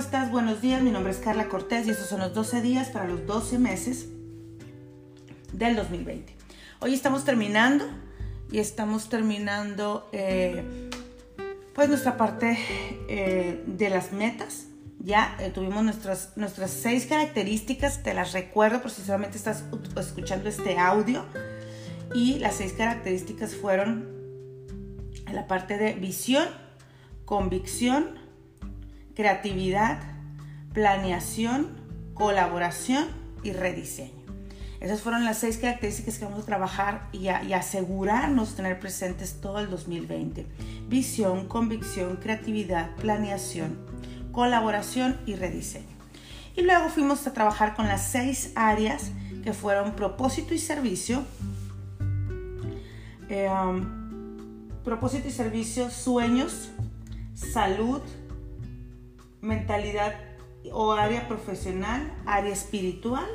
estás? 0.00 0.30
Buenos 0.30 0.62
días, 0.62 0.80
mi 0.80 0.90
nombre 0.90 1.12
es 1.12 1.18
Carla 1.18 1.48
Cortés 1.48 1.86
y 1.86 1.90
estos 1.90 2.08
son 2.08 2.20
los 2.20 2.32
12 2.32 2.62
días 2.62 2.88
para 2.88 3.04
los 3.04 3.26
12 3.26 3.58
meses 3.58 4.06
del 5.52 5.76
2020. 5.76 6.34
Hoy 6.80 6.94
estamos 6.94 7.26
terminando 7.26 7.84
y 8.50 8.60
estamos 8.60 9.10
terminando 9.10 10.08
eh, 10.12 10.88
pues 11.74 11.90
nuestra 11.90 12.16
parte 12.16 12.56
eh, 13.10 13.62
de 13.66 13.90
las 13.90 14.12
metas. 14.12 14.68
Ya 15.00 15.36
eh, 15.38 15.50
tuvimos 15.50 15.84
nuestras, 15.84 16.34
nuestras 16.34 16.70
seis 16.70 17.04
características, 17.04 18.02
te 18.02 18.14
las 18.14 18.32
recuerdo 18.32 18.80
por 18.80 18.90
si 18.90 19.02
solamente 19.02 19.36
estás 19.36 19.64
escuchando 19.98 20.48
este 20.48 20.78
audio. 20.78 21.26
Y 22.14 22.38
las 22.38 22.54
seis 22.54 22.72
características 22.72 23.54
fueron 23.54 24.08
la 25.30 25.46
parte 25.46 25.76
de 25.76 25.92
visión, 25.92 26.48
convicción, 27.26 28.19
creatividad, 29.14 30.00
planeación, 30.72 31.68
colaboración 32.14 33.08
y 33.42 33.52
rediseño. 33.52 34.20
Esas 34.80 35.02
fueron 35.02 35.26
las 35.26 35.38
seis 35.38 35.58
características 35.58 36.18
que 36.18 36.24
vamos 36.24 36.42
a 36.42 36.46
trabajar 36.46 37.08
y, 37.12 37.28
asegurarnos 37.28 38.50
de 38.50 38.56
tener 38.56 38.80
presentes 38.80 39.40
todo 39.40 39.58
el 39.58 39.68
2020. 39.68 40.46
Visión, 40.88 41.48
convicción, 41.48 42.16
creatividad, 42.16 42.96
planeación, 42.96 43.78
colaboración 44.32 45.20
y 45.26 45.34
rediseño. 45.34 45.84
Y 46.56 46.62
luego 46.62 46.88
fuimos 46.88 47.26
a 47.26 47.34
trabajar 47.34 47.76
con 47.76 47.88
las 47.88 48.10
seis 48.10 48.52
áreas 48.54 49.10
que 49.44 49.52
fueron 49.52 49.92
propósito 49.92 50.54
y 50.54 50.58
servicio, 50.58 51.24
eh, 53.28 53.48
um, 53.50 54.70
propósito 54.82 55.28
y 55.28 55.30
servicio, 55.30 55.90
sueños, 55.90 56.70
salud, 57.34 58.00
mentalidad 59.40 60.14
o 60.72 60.92
área 60.92 61.26
profesional, 61.28 62.12
área 62.26 62.52
espiritual 62.52 63.26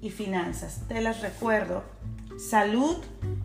y 0.00 0.10
finanzas. 0.10 0.82
Te 0.88 1.00
las 1.00 1.20
recuerdo. 1.20 1.84
Salud, 2.38 2.96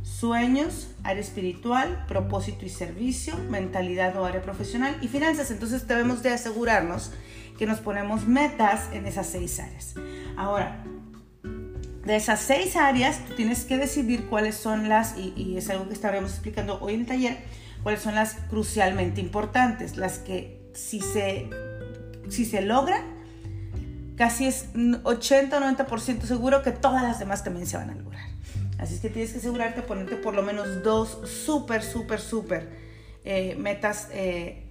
sueños, 0.03 0.89
área 1.03 1.21
espiritual, 1.21 2.05
propósito 2.07 2.65
y 2.65 2.69
servicio, 2.69 3.35
mentalidad 3.49 4.15
o 4.15 4.25
área 4.25 4.41
profesional 4.41 4.97
y 5.01 5.07
finanzas. 5.07 5.51
Entonces 5.51 5.87
debemos 5.87 6.23
de 6.23 6.31
asegurarnos 6.31 7.11
que 7.57 7.65
nos 7.65 7.79
ponemos 7.79 8.27
metas 8.27 8.89
en 8.93 9.05
esas 9.05 9.27
seis 9.27 9.59
áreas. 9.59 9.95
Ahora, 10.37 10.83
de 12.05 12.15
esas 12.15 12.39
seis 12.39 12.75
áreas, 12.75 13.25
tú 13.25 13.33
tienes 13.33 13.65
que 13.65 13.77
decidir 13.77 14.27
cuáles 14.27 14.55
son 14.55 14.89
las, 14.89 15.17
y, 15.17 15.57
es 15.57 15.69
algo 15.69 15.87
que 15.87 15.93
estaremos 15.93 16.31
explicando 16.31 16.79
hoy 16.79 16.93
en 16.93 17.01
el 17.01 17.05
taller, 17.07 17.37
cuáles 17.83 18.01
son 18.01 18.15
las 18.15 18.35
crucialmente 18.49 19.21
importantes, 19.21 19.97
las 19.97 20.19
que 20.19 20.69
si 20.73 21.01
se 21.01 21.49
si 22.29 22.45
se 22.45 22.61
logra, 22.61 23.03
casi 24.15 24.47
es 24.47 24.67
80 25.03 25.57
o 25.57 25.61
90% 25.61 26.21
seguro 26.23 26.61
que 26.61 26.71
todas 26.71 27.03
las 27.03 27.19
demás 27.19 27.43
también 27.43 27.67
se 27.67 27.77
van 27.77 27.89
a 27.89 27.95
lograr. 27.95 28.29
Así 28.77 28.95
es 28.95 28.99
que 28.99 29.09
tienes 29.09 29.31
que 29.31 29.39
asegurarte 29.39 29.81
de 29.81 29.87
ponerte 29.87 30.15
por 30.17 30.33
lo 30.33 30.43
menos 30.43 30.83
dos 30.83 31.19
súper, 31.23 31.81
súper, 31.81 32.19
súper 32.19 32.69
eh, 33.23 33.55
metas, 33.57 34.09
eh, 34.11 34.63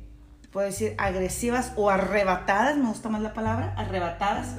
puedo 0.53 0.67
decir, 0.67 0.95
agresivas 0.99 1.73
o 1.77 1.91
arrebatadas, 1.91 2.77
me 2.77 2.89
gusta 2.89 3.09
más 3.09 3.23
la 3.23 3.33
palabra, 3.33 3.75
arrebatadas. 3.77 4.57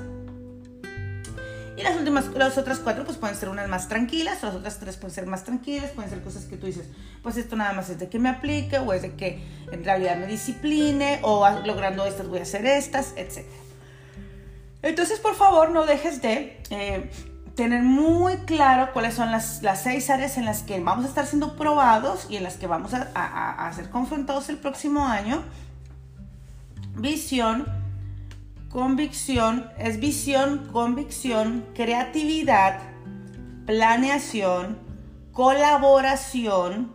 Y 1.77 1.83
las 1.83 1.97
últimas, 1.97 2.27
las 2.33 2.57
otras 2.57 2.79
cuatro, 2.79 3.03
pues 3.03 3.17
pueden 3.17 3.35
ser 3.35 3.49
unas 3.49 3.67
más 3.67 3.89
tranquilas, 3.89 4.41
las 4.41 4.55
otras 4.55 4.79
tres 4.79 4.95
pueden 4.95 5.13
ser 5.13 5.25
más 5.25 5.43
tranquilas, 5.43 5.91
pueden 5.91 6.09
ser 6.09 6.21
cosas 6.21 6.45
que 6.45 6.55
tú 6.55 6.67
dices, 6.67 6.87
pues 7.21 7.35
esto 7.35 7.57
nada 7.57 7.73
más 7.73 7.89
es 7.89 7.99
de 7.99 8.07
que 8.07 8.17
me 8.17 8.29
aplique, 8.29 8.77
o 8.79 8.93
es 8.93 9.01
de 9.01 9.15
que 9.15 9.43
en 9.71 9.83
realidad 9.83 10.15
me 10.17 10.25
discipline, 10.25 11.19
o 11.21 11.47
logrando 11.65 12.05
estas 12.05 12.27
voy 12.27 12.39
a 12.39 12.43
hacer 12.43 12.65
estas, 12.65 13.13
etc. 13.17 13.45
Entonces, 14.83 15.19
por 15.19 15.35
favor, 15.35 15.71
no 15.71 15.85
dejes 15.85 16.21
de 16.21 16.61
eh, 16.69 17.11
tener 17.55 17.81
muy 17.81 18.37
claro 18.45 18.93
cuáles 18.93 19.15
son 19.15 19.31
las, 19.31 19.61
las, 19.61 19.83
seis 19.83 20.09
áreas 20.09 20.37
en 20.37 20.45
las 20.45 20.63
que 20.63 20.79
vamos 20.79 21.03
a 21.05 21.07
estar 21.09 21.25
siendo 21.25 21.57
probados 21.57 22.27
y 22.29 22.37
en 22.37 22.43
las 22.43 22.55
que 22.55 22.67
vamos 22.67 22.93
a, 22.93 23.09
a, 23.15 23.67
a 23.67 23.73
ser 23.73 23.89
confrontados 23.89 24.47
el 24.47 24.57
próximo 24.57 25.05
año. 25.05 25.43
Visión, 26.95 27.65
Convicción 28.75 29.71
es 29.77 30.01
visión, 30.01 30.67
convicción, 30.73 31.65
creatividad, 31.73 32.81
planeación, 33.65 34.79
colaboración 35.31 36.93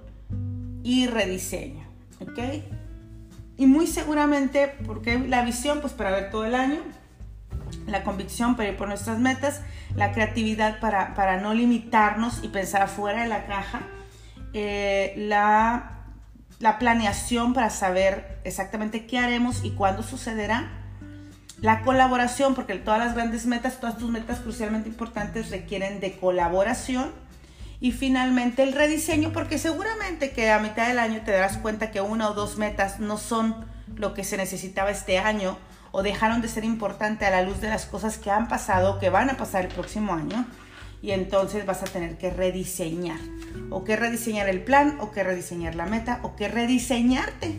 y 0.82 1.06
rediseño. 1.06 1.82
¿Ok? 2.20 2.38
Y 3.56 3.64
muy 3.64 3.86
seguramente, 3.86 4.74
porque 4.86 5.20
la 5.20 5.42
visión, 5.42 5.80
pues 5.80 5.94
para 5.94 6.10
ver 6.10 6.30
todo 6.30 6.44
el 6.44 6.54
año, 6.54 6.82
la 7.86 8.04
convicción 8.04 8.56
para 8.56 8.68
ir 8.68 8.76
por 8.76 8.88
nuestras 8.88 9.18
metas, 9.18 9.62
la 9.96 10.12
creatividad 10.12 10.80
para, 10.80 11.14
para 11.14 11.40
no 11.40 11.54
limitarnos 11.54 12.44
y 12.44 12.48
pensar 12.48 12.86
fuera 12.88 13.22
de 13.22 13.28
la 13.30 13.46
caja, 13.46 13.80
eh, 14.52 15.14
la, 15.16 16.02
la 16.58 16.78
planeación 16.78 17.54
para 17.54 17.70
saber 17.70 18.38
exactamente 18.44 19.06
qué 19.06 19.18
haremos 19.18 19.64
y 19.64 19.70
cuándo 19.70 20.02
sucederá 20.02 20.79
la 21.60 21.82
colaboración, 21.82 22.54
porque 22.54 22.74
todas 22.76 23.00
las 23.00 23.14
grandes 23.14 23.46
metas, 23.46 23.80
todas 23.80 23.98
tus 23.98 24.10
metas 24.10 24.40
crucialmente 24.40 24.88
importantes 24.88 25.50
requieren 25.50 26.00
de 26.00 26.16
colaboración. 26.16 27.12
Y 27.80 27.92
finalmente 27.92 28.62
el 28.62 28.72
rediseño, 28.72 29.32
porque 29.32 29.58
seguramente 29.58 30.32
que 30.32 30.50
a 30.50 30.58
mitad 30.58 30.88
del 30.88 30.98
año 30.98 31.20
te 31.24 31.32
darás 31.32 31.56
cuenta 31.58 31.90
que 31.90 32.00
una 32.00 32.28
o 32.28 32.34
dos 32.34 32.58
metas 32.58 33.00
no 33.00 33.16
son 33.16 33.64
lo 33.96 34.12
que 34.12 34.24
se 34.24 34.36
necesitaba 34.36 34.90
este 34.90 35.18
año 35.18 35.56
o 35.92 36.02
dejaron 36.02 36.42
de 36.42 36.48
ser 36.48 36.64
importante 36.64 37.24
a 37.24 37.30
la 37.30 37.42
luz 37.42 37.60
de 37.60 37.68
las 37.68 37.86
cosas 37.86 38.18
que 38.18 38.30
han 38.30 38.48
pasado 38.48 38.98
que 38.98 39.10
van 39.10 39.30
a 39.30 39.36
pasar 39.36 39.64
el 39.64 39.72
próximo 39.72 40.12
año. 40.12 40.46
Y 41.02 41.12
entonces 41.12 41.64
vas 41.64 41.82
a 41.82 41.86
tener 41.86 42.18
que 42.18 42.30
rediseñar. 42.30 43.18
O 43.70 43.84
que 43.84 43.96
rediseñar 43.96 44.48
el 44.48 44.62
plan, 44.62 44.98
o 45.00 45.10
que 45.10 45.24
rediseñar 45.24 45.74
la 45.74 45.86
meta, 45.86 46.20
o 46.22 46.36
que 46.36 46.48
rediseñarte 46.48 47.58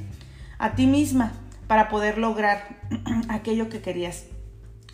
a 0.59 0.73
ti 0.73 0.85
misma 0.85 1.34
para 1.71 1.87
poder 1.87 2.17
lograr 2.17 2.67
aquello 3.29 3.69
que 3.69 3.81
querías 3.81 4.25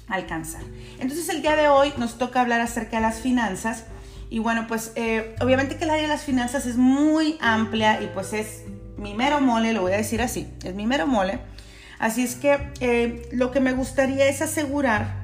alcanzar. 0.07 0.61
Entonces 0.99 1.27
el 1.29 1.41
día 1.41 1.55
de 1.55 1.69
hoy 1.69 1.91
nos 1.97 2.19
toca 2.19 2.39
hablar 2.39 2.61
acerca 2.61 2.97
de 2.97 3.01
las 3.01 3.19
finanzas 3.19 3.85
y 4.29 4.37
bueno 4.37 4.67
pues 4.67 4.91
eh, 4.93 5.35
obviamente 5.41 5.77
que 5.77 5.85
el 5.85 5.89
área 5.89 6.03
de 6.03 6.09
las 6.09 6.21
finanzas 6.21 6.67
es 6.67 6.77
muy 6.77 7.39
amplia 7.41 7.99
y 8.03 8.11
pues 8.13 8.31
es 8.31 8.65
mi 8.95 9.15
mero 9.15 9.41
mole, 9.41 9.73
lo 9.73 9.81
voy 9.81 9.93
a 9.93 9.97
decir 9.97 10.21
así, 10.21 10.53
es 10.63 10.75
mi 10.75 10.85
mero 10.85 11.07
mole. 11.07 11.39
Así 11.97 12.21
es 12.21 12.35
que 12.35 12.71
eh, 12.79 13.27
lo 13.31 13.49
que 13.49 13.59
me 13.59 13.73
gustaría 13.73 14.27
es 14.27 14.43
asegurar 14.43 15.15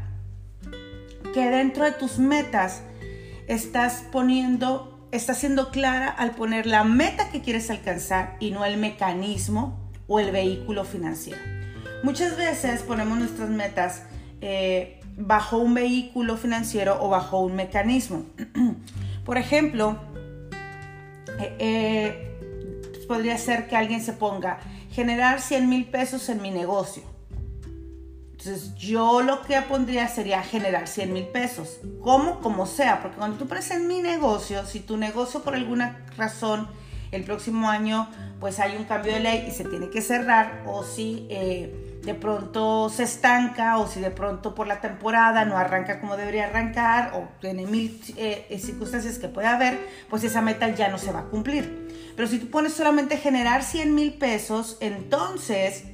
que 1.35 1.51
dentro 1.51 1.85
de 1.85 1.91
tus 1.91 2.17
metas 2.17 2.81
estás 3.47 4.05
poniendo, 4.11 5.07
estás 5.11 5.37
siendo 5.37 5.69
clara 5.69 6.09
al 6.09 6.31
poner 6.31 6.65
la 6.65 6.83
meta 6.83 7.29
que 7.29 7.43
quieres 7.43 7.69
alcanzar 7.69 8.37
y 8.39 8.49
no 8.49 8.65
el 8.65 8.77
mecanismo 8.77 9.82
o 10.07 10.19
el 10.19 10.31
vehículo 10.31 10.83
financiero. 10.85 11.41
Muchas 12.03 12.35
veces 12.37 12.81
ponemos 12.81 13.17
nuestras 13.17 13.49
metas 13.49 14.03
eh, 14.41 14.99
bajo 15.15 15.57
un 15.57 15.73
vehículo 15.73 16.37
financiero 16.37 16.97
o 17.01 17.09
bajo 17.09 17.39
un 17.39 17.55
mecanismo. 17.55 18.25
Por 19.25 19.37
ejemplo, 19.37 19.97
eh, 21.39 21.55
eh, 21.59 23.05
podría 23.07 23.37
ser 23.37 23.67
que 23.67 23.75
alguien 23.75 24.01
se 24.01 24.13
ponga 24.13 24.59
generar 24.91 25.41
100 25.41 25.69
mil 25.69 25.85
pesos 25.85 26.29
en 26.29 26.41
mi 26.41 26.51
negocio. 26.51 27.03
Entonces 28.31 28.75
yo 28.75 29.21
lo 29.21 29.41
que 29.41 29.61
pondría 29.61 30.07
sería 30.09 30.43
generar 30.43 30.87
100 30.87 31.13
mil 31.13 31.27
pesos. 31.27 31.79
Como 32.01 32.65
sea, 32.65 33.01
porque 33.01 33.17
cuando 33.17 33.37
tú 33.37 33.47
pones 33.47 33.71
en 33.71 33.87
mi 33.87 34.01
negocio, 34.01 34.65
si 34.65 34.81
tu 34.81 34.97
negocio 34.97 35.41
por 35.41 35.55
alguna 35.55 36.05
razón 36.17 36.67
el 37.13 37.23
próximo 37.23 37.69
año 37.69 38.09
pues 38.39 38.59
hay 38.59 38.75
un 38.75 38.83
cambio 38.83 39.13
de 39.13 39.19
ley 39.21 39.45
y 39.47 39.51
se 39.51 39.63
tiene 39.63 39.89
que 39.89 40.01
cerrar 40.01 40.63
o 40.65 40.83
si 40.83 41.27
eh, 41.29 41.99
de 42.03 42.13
pronto 42.13 42.89
se 42.89 43.03
estanca 43.03 43.77
o 43.77 43.87
si 43.87 44.01
de 44.01 44.11
pronto 44.11 44.53
por 44.53 44.67
la 44.67 44.81
temporada 44.81 45.45
no 45.45 45.57
arranca 45.57 46.01
como 46.01 46.17
debería 46.17 46.47
arrancar 46.47 47.13
o 47.15 47.29
tiene 47.39 47.65
mil 47.65 48.01
eh, 48.17 48.59
circunstancias 48.61 49.17
que 49.17 49.29
puede 49.29 49.47
haber, 49.47 49.87
pues 50.09 50.23
esa 50.25 50.41
meta 50.41 50.67
ya 50.69 50.89
no 50.89 50.97
se 50.97 51.11
va 51.11 51.19
a 51.19 51.25
cumplir. 51.25 52.13
Pero 52.15 52.27
si 52.27 52.39
tú 52.39 52.49
pones 52.49 52.73
solamente 52.73 53.17
generar 53.17 53.63
100 53.63 53.95
mil 53.95 54.13
pesos, 54.15 54.77
entonces 54.81 55.85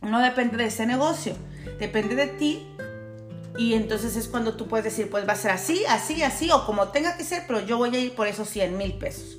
no 0.00 0.20
depende 0.20 0.56
de 0.56 0.66
ese 0.66 0.86
negocio, 0.86 1.34
depende 1.78 2.16
de 2.16 2.26
ti 2.26 2.66
y 3.56 3.74
entonces 3.74 4.16
es 4.16 4.26
cuando 4.26 4.56
tú 4.56 4.66
puedes 4.66 4.84
decir, 4.84 5.08
pues 5.08 5.26
va 5.28 5.34
a 5.34 5.36
ser 5.36 5.52
así, 5.52 5.84
así, 5.88 6.22
así, 6.24 6.50
o 6.50 6.66
como 6.66 6.88
tenga 6.88 7.16
que 7.16 7.22
ser, 7.22 7.44
pero 7.46 7.64
yo 7.64 7.78
voy 7.78 7.94
a 7.94 8.00
ir 8.00 8.14
por 8.16 8.26
esos 8.26 8.48
100 8.48 8.76
mil 8.76 8.94
pesos. 8.94 9.38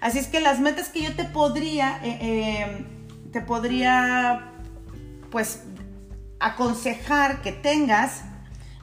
Así 0.00 0.18
es 0.18 0.26
que 0.26 0.40
las 0.40 0.60
metas 0.60 0.88
que 0.88 1.02
yo 1.02 1.14
te 1.14 1.24
podría, 1.24 2.00
eh, 2.02 2.18
eh, 2.20 2.86
te 3.32 3.40
podría, 3.40 4.52
pues, 5.30 5.62
aconsejar 6.38 7.42
que 7.42 7.52
tengas, 7.52 8.22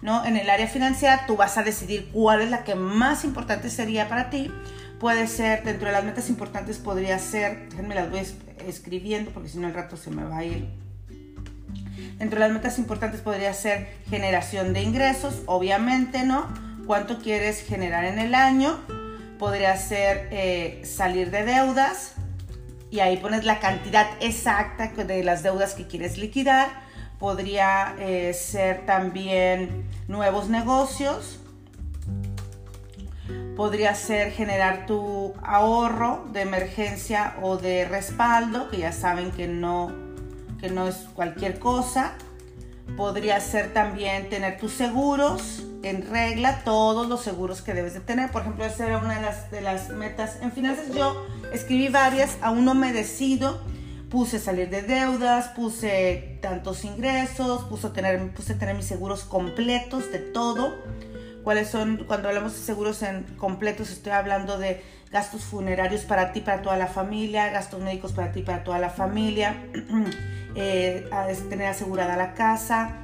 ¿no? 0.01 0.23
En 0.25 0.37
el 0.37 0.49
área 0.49 0.67
financiera, 0.67 1.25
tú 1.25 1.35
vas 1.35 1.57
a 1.57 1.63
decidir 1.63 2.09
cuál 2.13 2.41
es 2.41 2.51
la 2.51 2.63
que 2.63 2.75
más 2.75 3.23
importante 3.23 3.69
sería 3.69 4.07
para 4.07 4.29
ti. 4.29 4.51
Puede 4.99 5.27
ser, 5.27 5.63
dentro 5.63 5.87
de 5.87 5.93
las 5.93 6.03
metas 6.03 6.29
importantes 6.29 6.77
podría 6.77 7.17
ser, 7.17 7.69
déjenme 7.69 7.95
las 7.95 8.09
voy 8.09 8.21
escribiendo 8.65 9.31
porque 9.31 9.49
si 9.49 9.57
no 9.57 9.67
el 9.67 9.73
rato 9.73 9.97
se 9.97 10.11
me 10.11 10.23
va 10.23 10.37
a 10.37 10.45
ir. 10.45 10.67
Dentro 12.17 12.39
de 12.39 12.47
las 12.47 12.51
metas 12.51 12.79
importantes 12.79 13.21
podría 13.21 13.53
ser 13.53 13.87
generación 14.09 14.73
de 14.73 14.81
ingresos, 14.81 15.41
obviamente, 15.45 16.23
¿no? 16.23 16.47
¿Cuánto 16.85 17.19
quieres 17.19 17.61
generar 17.61 18.05
en 18.05 18.17
el 18.17 18.33
año? 18.33 18.79
Podría 19.39 19.77
ser 19.77 20.27
eh, 20.31 20.81
salir 20.83 21.31
de 21.31 21.43
deudas 21.43 22.15
y 22.89 22.99
ahí 22.99 23.17
pones 23.17 23.45
la 23.45 23.59
cantidad 23.59 24.07
exacta 24.19 24.87
de 24.87 25.23
las 25.23 25.43
deudas 25.43 25.73
que 25.73 25.87
quieres 25.87 26.17
liquidar. 26.17 26.69
Podría 27.19 27.95
eh, 27.99 28.33
ser 28.33 28.85
también 28.85 29.85
nuevos 30.07 30.49
negocios, 30.49 31.39
podría 33.55 33.95
ser 33.95 34.31
generar 34.31 34.85
tu 34.85 35.33
ahorro 35.41 36.27
de 36.31 36.41
emergencia 36.41 37.35
o 37.41 37.57
de 37.57 37.85
respaldo, 37.85 38.69
que 38.69 38.77
ya 38.77 38.91
saben 38.91 39.31
que 39.31 39.47
no, 39.47 39.91
que 40.59 40.69
no 40.69 40.87
es 40.87 41.07
cualquier 41.15 41.57
cosa. 41.59 42.13
Podría 42.95 43.39
ser 43.39 43.73
también 43.73 44.29
tener 44.29 44.57
tus 44.57 44.73
seguros 44.73 45.63
en 45.83 46.09
regla, 46.09 46.61
todos 46.63 47.07
los 47.07 47.21
seguros 47.21 47.61
que 47.61 47.73
debes 47.73 47.93
de 47.93 47.99
tener. 47.99 48.31
Por 48.31 48.41
ejemplo, 48.41 48.65
esa 48.65 48.87
era 48.87 48.97
una 48.97 49.15
de 49.51 49.61
las, 49.61 49.89
metas 49.89 50.37
en 50.41 50.51
finanzas. 50.51 50.93
Yo 50.93 51.25
escribí 51.51 51.89
varias, 51.89 52.37
aún 52.41 52.65
no 52.65 52.73
me 52.73 52.93
decido. 52.93 53.61
Puse 54.09 54.39
salir 54.39 54.69
de 54.69 54.83
deudas, 54.83 55.49
puse 55.49 56.39
tantos 56.41 56.85
ingresos, 56.85 57.65
puse 57.65 57.89
tener, 57.89 58.31
puse 58.31 58.55
tener 58.55 58.73
mis 58.73 58.85
seguros 58.85 59.25
completos 59.25 60.11
de 60.11 60.19
todo 60.19 60.73
cuáles 61.47 61.69
son, 61.69 62.03
cuando 62.07 62.27
hablamos 62.27 62.51
de 62.55 62.59
seguros 62.59 63.01
en 63.03 63.23
completos, 63.37 63.89
estoy 63.89 64.11
hablando 64.11 64.57
de 64.57 64.83
gastos 65.11 65.45
funerarios 65.45 66.01
para 66.01 66.33
ti, 66.33 66.41
para 66.41 66.61
toda 66.61 66.75
la 66.75 66.87
familia, 66.87 67.49
gastos 67.51 67.79
médicos 67.79 68.11
para 68.11 68.33
ti, 68.33 68.41
para 68.41 68.65
toda 68.65 68.79
la 68.79 68.89
familia, 68.89 69.55
eh, 70.57 71.07
tener 71.49 71.67
asegurada 71.67 72.17
la 72.17 72.33
casa, 72.33 72.95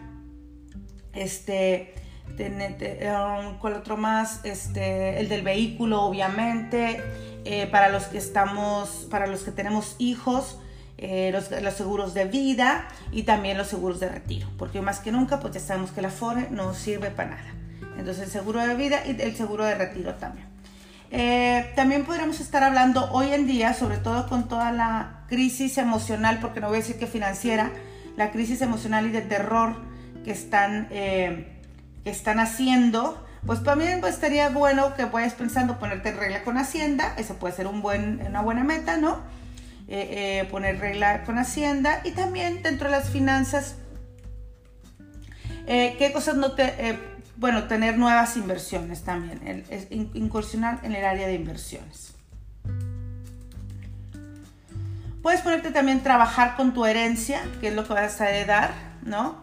este, 1.13 1.93
tener, 2.35 2.77
um, 3.11 3.59
¿cuál 3.59 3.73
otro 3.73 3.95
más? 3.95 4.43
Este, 4.43 5.19
el 5.19 5.29
del 5.29 5.43
vehículo, 5.43 6.01
obviamente, 6.01 6.99
eh, 7.45 7.67
para 7.67 7.89
los 7.89 8.05
que 8.05 8.17
estamos, 8.17 9.07
para 9.11 9.27
los 9.27 9.43
que 9.43 9.51
tenemos 9.51 9.95
hijos, 9.99 10.57
eh, 10.97 11.29
los, 11.31 11.51
los, 11.51 11.73
seguros 11.75 12.15
de 12.15 12.25
vida 12.25 12.87
y 13.11 13.23
también 13.23 13.57
los 13.57 13.67
seguros 13.67 13.99
de 13.99 14.09
retiro, 14.09 14.47
porque 14.57 14.81
más 14.81 14.99
que 14.99 15.11
nunca, 15.11 15.39
pues 15.39 15.53
ya 15.53 15.59
sabemos 15.59 15.91
que 15.91 16.01
la 16.01 16.09
FORE 16.09 16.47
no 16.49 16.73
sirve 16.73 17.11
para 17.11 17.31
nada. 17.31 17.53
Entonces 17.97 18.23
el 18.23 18.31
seguro 18.31 18.65
de 18.65 18.73
vida 18.73 19.03
y 19.05 19.21
el 19.21 19.35
seguro 19.35 19.63
de 19.65 19.75
retiro 19.75 20.15
también. 20.15 20.52
Eh, 21.15 21.71
también 21.75 22.05
podríamos 22.05 22.39
estar 22.39 22.63
hablando 22.63 23.11
hoy 23.11 23.33
en 23.33 23.45
día, 23.45 23.75
sobre 23.75 23.97
todo 23.97 24.27
con 24.27 24.47
toda 24.47 24.71
la 24.71 25.25
crisis 25.27 25.77
emocional, 25.77 26.39
porque 26.41 26.59
no 26.59 26.69
voy 26.69 26.77
a 26.77 26.79
decir 26.79 26.97
que 26.97 27.05
financiera, 27.05 27.69
la 28.17 28.31
crisis 28.31 28.63
emocional 28.63 29.05
y 29.05 29.11
de 29.11 29.21
terror 29.21 29.75
que 30.25 30.31
están, 30.31 30.87
eh, 30.89 31.59
que 32.03 32.09
están 32.09 32.39
haciendo, 32.39 33.23
pues 33.45 33.61
también 33.61 34.01
pues, 34.01 34.15
estaría 34.15 34.49
bueno 34.49 34.95
que 34.95 35.05
vayas 35.05 35.35
pensando 35.35 35.77
ponerte 35.77 36.09
en 36.09 36.17
regla 36.17 36.43
con 36.43 36.57
Hacienda, 36.57 37.13
eso 37.15 37.35
puede 37.35 37.53
ser 37.53 37.67
un 37.67 37.83
buen, 37.83 38.19
una 38.25 38.41
buena 38.41 38.63
meta, 38.63 38.97
¿no? 38.97 39.19
Eh, 39.87 40.47
poner 40.49 40.79
regla 40.79 41.25
con 41.25 41.37
Hacienda 41.37 42.01
y 42.03 42.11
también 42.11 42.63
dentro 42.63 42.89
de 42.89 42.97
las 42.97 43.11
finanzas, 43.11 43.75
¿qué 45.67 46.09
cosas 46.11 46.37
no 46.37 46.53
te 46.53 46.97
bueno, 47.37 47.63
tener 47.63 47.97
nuevas 47.97 48.37
inversiones 48.37 49.03
también, 49.03 49.65
incursionar 50.13 50.79
en 50.83 50.95
el 50.95 51.05
área 51.05 51.27
de 51.27 51.35
inversiones. 51.35 52.13
Puedes 55.21 55.41
ponerte 55.41 55.71
también 55.71 56.03
trabajar 56.03 56.55
con 56.55 56.73
tu 56.73 56.85
herencia, 56.85 57.41
que 57.61 57.69
es 57.69 57.73
lo 57.73 57.87
que 57.87 57.93
vas 57.93 58.19
a 58.19 58.29
heredar, 58.29 58.71
¿no? 59.03 59.41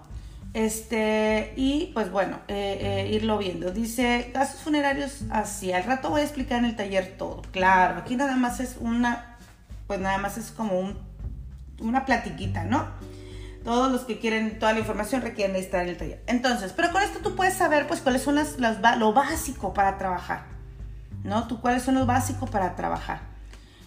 Este, 0.53 1.55
y 1.57 1.91
pues 1.95 2.11
bueno, 2.11 2.41
eh, 2.49 3.07
eh, 3.09 3.15
irlo 3.15 3.39
viendo. 3.39 3.71
Dice, 3.71 4.31
gastos 4.35 4.61
funerarios 4.61 5.23
así. 5.31 5.73
Al 5.73 5.85
rato 5.85 6.11
voy 6.11 6.21
a 6.21 6.25
explicar 6.25 6.59
en 6.59 6.67
el 6.67 6.77
taller 6.77 7.17
todo. 7.17 7.43
Claro, 7.51 7.99
aquí 7.99 8.17
nada 8.17 8.37
más 8.37 8.61
es 8.61 8.77
una, 8.81 9.37
pues 9.87 10.01
nada 10.01 10.19
más 10.19 10.37
es 10.39 10.51
como 10.51 10.79
un, 10.79 10.99
una 11.81 12.05
platiquita, 12.05 12.65
¿no? 12.65 12.87
Todos 13.71 13.93
los 13.93 14.01
que 14.01 14.19
quieren 14.19 14.59
toda 14.59 14.73
la 14.73 14.81
información 14.81 15.23
requieren 15.23 15.55
estar 15.55 15.85
en 15.85 15.91
el 15.91 15.97
taller. 15.97 16.21
Entonces, 16.27 16.73
pero 16.75 16.91
con 16.91 17.05
esto 17.05 17.21
tú 17.23 17.37
puedes 17.37 17.55
saber 17.55 17.87
pues 17.87 18.01
cuáles 18.01 18.21
son 18.21 18.35
las, 18.35 18.57
lo 18.99 19.13
básico 19.13 19.73
para 19.73 19.97
trabajar, 19.97 20.43
¿no? 21.23 21.47
Tú 21.47 21.61
cuáles 21.61 21.85
son 21.85 21.95
los 21.95 22.05
básicos 22.05 22.51
para 22.51 22.75
trabajar. 22.75 23.21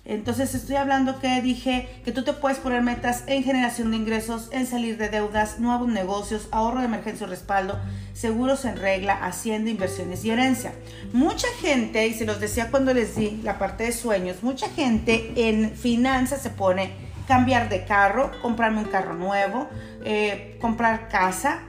Entonces 0.06 0.56
estoy 0.56 0.78
hablando 0.78 1.20
que 1.20 1.42
dije 1.42 1.90
que 2.06 2.14
tú 2.14 2.24
te 2.24 2.32
puedes 2.32 2.60
poner 2.60 2.82
metas 2.82 3.26
en 3.28 3.44
generación 3.44 3.92
de 3.92 3.98
ingresos, 3.98 4.48
en 4.54 4.68
salir 4.68 4.98
de 4.98 5.10
deudas, 5.10 5.60
nuevos 5.60 5.90
negocios, 5.90 6.48
ahorro 6.52 6.80
de 6.80 6.86
emergencia 6.86 7.28
o 7.28 7.30
respaldo, 7.30 7.78
seguros 8.14 8.64
en 8.64 8.78
regla, 8.78 9.26
hacienda, 9.26 9.70
inversiones 9.70 10.24
y 10.24 10.32
herencia. 10.32 10.72
Mucha 11.12 11.48
gente, 11.60 12.08
y 12.08 12.14
se 12.14 12.26
los 12.26 12.40
decía 12.40 12.72
cuando 12.72 12.94
les 12.94 13.18
di 13.18 13.42
la 13.44 13.60
parte 13.60 13.84
de 13.84 13.92
sueños, 13.92 14.44
mucha 14.44 14.70
gente 14.70 15.34
en 15.36 15.76
finanzas 15.76 16.42
se 16.42 16.52
pone 16.52 17.03
cambiar 17.28 17.70
de 17.70 17.86
carro, 17.86 18.32
comprarme 18.42 18.80
un 18.80 18.86
carro 18.86 19.14
nuevo, 19.14 19.70
eh, 20.04 20.58
comprar 20.62 21.10
casa. 21.10 21.60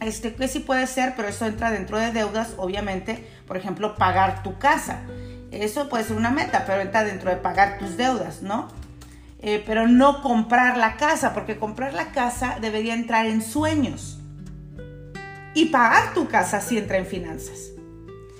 Este, 0.00 0.34
que 0.34 0.48
sí 0.48 0.60
puede 0.60 0.86
ser, 0.86 1.14
pero 1.16 1.28
eso 1.28 1.46
entra 1.46 1.70
dentro 1.70 1.98
de 1.98 2.12
deudas, 2.12 2.54
obviamente, 2.58 3.26
por 3.46 3.56
ejemplo, 3.56 3.96
pagar 3.96 4.42
tu 4.42 4.58
casa. 4.58 5.00
Eso 5.50 5.88
puede 5.88 6.04
ser 6.04 6.16
una 6.16 6.30
meta, 6.30 6.64
pero 6.66 6.82
entra 6.82 7.04
dentro 7.04 7.30
de 7.30 7.36
pagar 7.36 7.78
tus 7.78 7.96
deudas, 7.96 8.42
¿no? 8.42 8.68
Eh, 9.40 9.62
pero 9.64 9.86
no 9.86 10.22
comprar 10.22 10.76
la 10.76 10.96
casa, 10.96 11.32
porque 11.32 11.56
comprar 11.56 11.94
la 11.94 12.12
casa 12.12 12.58
debería 12.60 12.94
entrar 12.94 13.26
en 13.26 13.42
sueños. 13.42 14.18
Y 15.54 15.66
pagar 15.66 16.12
tu 16.12 16.28
casa 16.28 16.60
sí 16.60 16.76
entra 16.76 16.98
en 16.98 17.06
finanzas. 17.06 17.75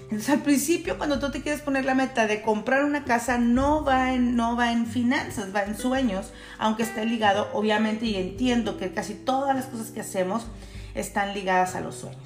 Entonces 0.07 0.31
al 0.31 0.43
principio 0.43 0.99
cuando 0.99 1.19
tú 1.19 1.33
te 1.33 1.43
quieres 1.43 1.63
poner 1.63 1.85
la 1.85 1.97
meta 1.97 2.29
de 2.29 2.41
comprar 2.41 2.85
una 2.85 3.03
casa 3.03 3.39
no 3.39 3.85
va 3.85 4.15
en, 4.15 4.37
no 4.37 4.57
va 4.57 4.71
en 4.71 4.87
finanzas, 4.87 5.55
va 5.55 5.65
en 5.65 5.77
sueños, 5.77 6.33
aunque 6.59 6.85
esté 6.85 7.05
ligado 7.05 7.49
obviamente 7.53 8.07
y 8.07 8.15
entiendo 8.15 8.79
que 8.79 8.93
casi 8.93 9.15
todas 9.15 9.57
las 9.57 9.67
cosas 9.67 9.91
que 9.91 10.01
hacemos 10.01 10.47
están 10.95 11.35
ligadas 11.35 11.75
a 11.75 11.81
los 11.81 11.97
sueños. 11.97 12.23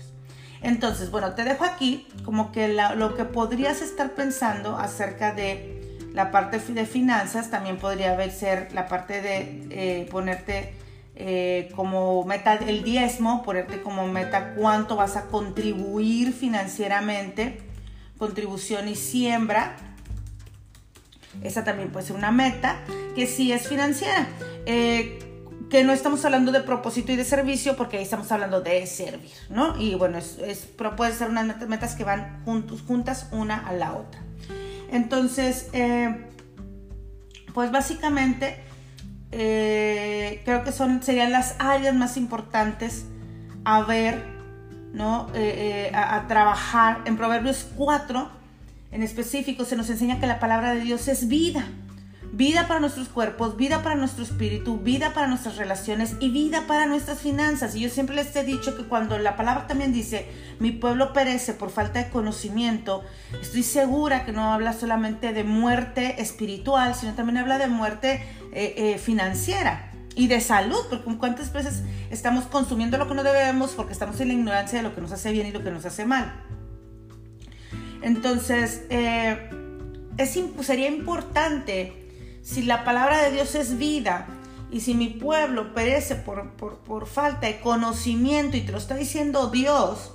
Entonces, 0.62 1.11
bueno, 1.11 1.32
te 1.32 1.44
dejo 1.44 1.65
aquí 1.65 2.06
como 2.23 2.53
que 2.53 2.69
lo 2.69 3.15
que 3.17 3.25
podrías 3.25 3.81
estar 3.81 4.11
pensando 4.11 4.77
acerca 4.77 5.32
de 5.32 5.99
la 6.13 6.31
parte 6.31 6.58
de 6.58 6.84
finanzas, 6.84 7.51
también 7.51 7.79
podría 7.79 8.31
ser 8.31 8.72
la 8.75 8.89
parte 8.89 9.22
de 9.22 9.69
eh, 9.70 10.08
ponerte 10.10 10.75
eh, 11.17 11.70
como 11.75 12.25
meta 12.25 12.55
el 12.56 12.82
diezmo, 12.82 13.43
ponerte 13.43 13.81
como 13.81 14.06
meta 14.06 14.55
cuánto 14.55 14.96
vas 14.96 15.17
a 15.17 15.27
contribuir 15.27 16.34
financieramente 16.34 17.69
contribución 18.20 18.86
y 18.86 18.94
siembra. 18.94 19.74
Esa 21.43 21.65
también 21.65 21.91
puede 21.91 22.06
ser 22.06 22.15
una 22.15 22.31
meta 22.31 22.77
que 23.17 23.27
sí 23.27 23.50
es 23.50 23.67
financiera. 23.67 24.29
Eh, 24.67 25.19
que 25.70 25.84
no 25.84 25.93
estamos 25.93 26.24
hablando 26.24 26.53
de 26.53 26.60
propósito 26.60 27.12
y 27.12 27.17
de 27.17 27.24
servicio 27.24 27.77
porque 27.77 27.96
ahí 27.96 28.03
estamos 28.03 28.31
hablando 28.31 28.60
de 28.60 28.86
servir, 28.86 29.31
¿no? 29.48 29.81
Y 29.81 29.94
bueno, 29.94 30.19
es, 30.19 30.69
pero 30.77 30.96
pueden 30.96 31.15
ser 31.15 31.29
unas 31.29 31.67
metas 31.69 31.94
que 31.94 32.05
van 32.05 32.44
juntos, 32.44 32.82
juntas 32.86 33.29
una 33.31 33.67
a 33.67 33.72
la 33.72 33.94
otra. 33.94 34.20
Entonces, 34.91 35.69
eh, 35.72 36.27
pues 37.55 37.70
básicamente 37.70 38.56
eh, 39.31 40.43
creo 40.44 40.65
que 40.65 40.72
son, 40.72 41.03
serían 41.03 41.31
las 41.31 41.55
áreas 41.60 41.94
más 41.94 42.17
importantes 42.17 43.05
a 43.65 43.82
ver 43.82 44.40
¿no? 44.93 45.29
Eh, 45.35 45.91
eh, 45.91 45.94
a, 45.94 46.27
trabajar. 46.27 47.03
En 47.05 47.17
Proverbios 47.17 47.67
4, 47.77 48.29
en 48.93 49.03
específico, 49.03 49.65
se 49.65 49.77
nos 49.77 49.91
enseña 49.91 50.20
que 50.20 50.27
la 50.27 50.41
palabra 50.41 50.75
de 50.75 50.81
Dios 50.81 51.09
es 51.09 51.29
vida. 51.29 51.67
Vida 52.32 52.69
para 52.69 52.79
nuestros 52.79 53.09
cuerpos, 53.09 53.56
vida 53.56 53.82
para 53.82 53.97
nuestro 53.97 54.23
espíritu, 54.23 54.79
vida 54.79 55.13
para 55.13 55.27
nuestras 55.27 55.56
relaciones 55.56 56.15
y 56.20 56.31
vida 56.31 56.63
para 56.69 56.87
nuestras 56.87 57.19
finanzas. 57.19 57.75
Y 57.75 57.81
yo 57.81 57.89
siempre 57.89 58.15
les 58.15 58.35
he 58.37 58.44
dicho 58.44 58.77
que 58.77 58.85
cuando 58.85 59.19
la 59.19 59.37
palabra 59.37 59.67
también 59.67 59.93
dice, 59.93 60.29
mi 60.61 60.70
pueblo 60.70 61.13
perece 61.13 61.55
por 61.55 61.70
falta 61.70 61.99
de 61.99 62.09
conocimiento, 62.09 63.03
estoy 63.43 63.65
segura 63.65 64.25
que 64.25 64.31
no 64.31 64.53
habla 64.53 64.75
solamente 64.75 65.32
de 65.32 65.43
muerte 65.43 66.23
espiritual, 66.23 66.94
sino 66.94 67.15
también 67.15 67.39
habla 67.39 67.59
de 67.59 67.67
muerte 67.67 68.25
eh, 68.53 69.01
financiera 69.03 69.90
y 70.17 70.26
de 70.26 70.40
salud, 70.40 70.81
porque 70.88 71.17
cuántas 71.19 71.52
veces 71.52 71.82
estamos 72.10 72.44
consumiendo 72.44 72.98
lo 72.98 73.08
que 73.08 73.14
no 73.14 73.22
debemos 73.22 73.72
porque 73.72 73.93
estamos 73.93 74.20
en 74.20 74.29
la 74.29 74.34
ignorancia 74.34 74.79
de 74.79 74.82
lo 74.82 74.94
que 74.94 75.00
nos 75.00 75.12
hace 75.12 75.32
bien 75.32 75.46
y 75.46 75.52
lo 75.52 75.62
que 75.62 75.70
nos 75.70 75.84
hace 75.84 76.05
mal. 76.05 76.44
Entonces, 78.02 78.82
eh, 78.90 79.50
es, 80.17 80.38
sería 80.62 80.88
importante, 80.88 81.93
si 82.43 82.62
la 82.62 82.84
palabra 82.84 83.22
de 83.22 83.32
Dios 83.32 83.55
es 83.55 83.79
vida 83.79 84.26
y 84.70 84.81
si 84.81 84.94
mi 84.94 85.08
pueblo 85.08 85.74
perece 85.74 86.14
por, 86.14 86.52
por, 86.55 87.06
falta 87.06 87.46
de 87.46 87.60
conocimiento 87.60 88.56
y 88.56 88.62
te 88.62 88.72
lo 88.72 88.79
está 88.79 88.96
diciendo 88.96 89.50
Dios, 89.50 90.12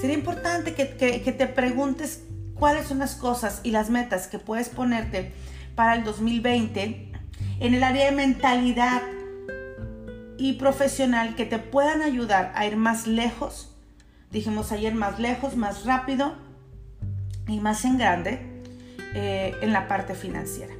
sería 0.00 0.16
importante 0.16 0.74
que, 0.74 0.96
que 0.96 1.32
te 1.32 1.46
preguntes 1.46 2.24
cuáles 2.54 2.86
son 2.86 2.98
las 2.98 3.14
cosas 3.14 3.60
y 3.62 3.70
las 3.70 3.90
metas 3.90 4.26
que 4.26 4.38
puedes 4.38 4.68
ponerte 4.68 5.32
para 5.74 5.94
el 5.94 6.04
2020 6.04 7.10
en 7.60 7.74
el 7.74 7.82
área 7.82 8.06
de 8.06 8.12
mentalidad, 8.12 9.02
y 10.40 10.54
profesional 10.54 11.36
que 11.36 11.44
te 11.44 11.58
puedan 11.58 12.00
ayudar 12.00 12.52
a 12.56 12.64
ir 12.64 12.76
más 12.76 13.06
lejos. 13.06 13.68
Dijimos 14.30 14.72
ayer 14.72 14.94
más 14.94 15.18
lejos, 15.18 15.54
más 15.54 15.84
rápido 15.84 16.34
y 17.46 17.60
más 17.60 17.84
en 17.84 17.98
grande 17.98 18.40
eh, 19.14 19.54
en 19.60 19.74
la 19.74 19.86
parte 19.86 20.14
financiera. 20.14 20.72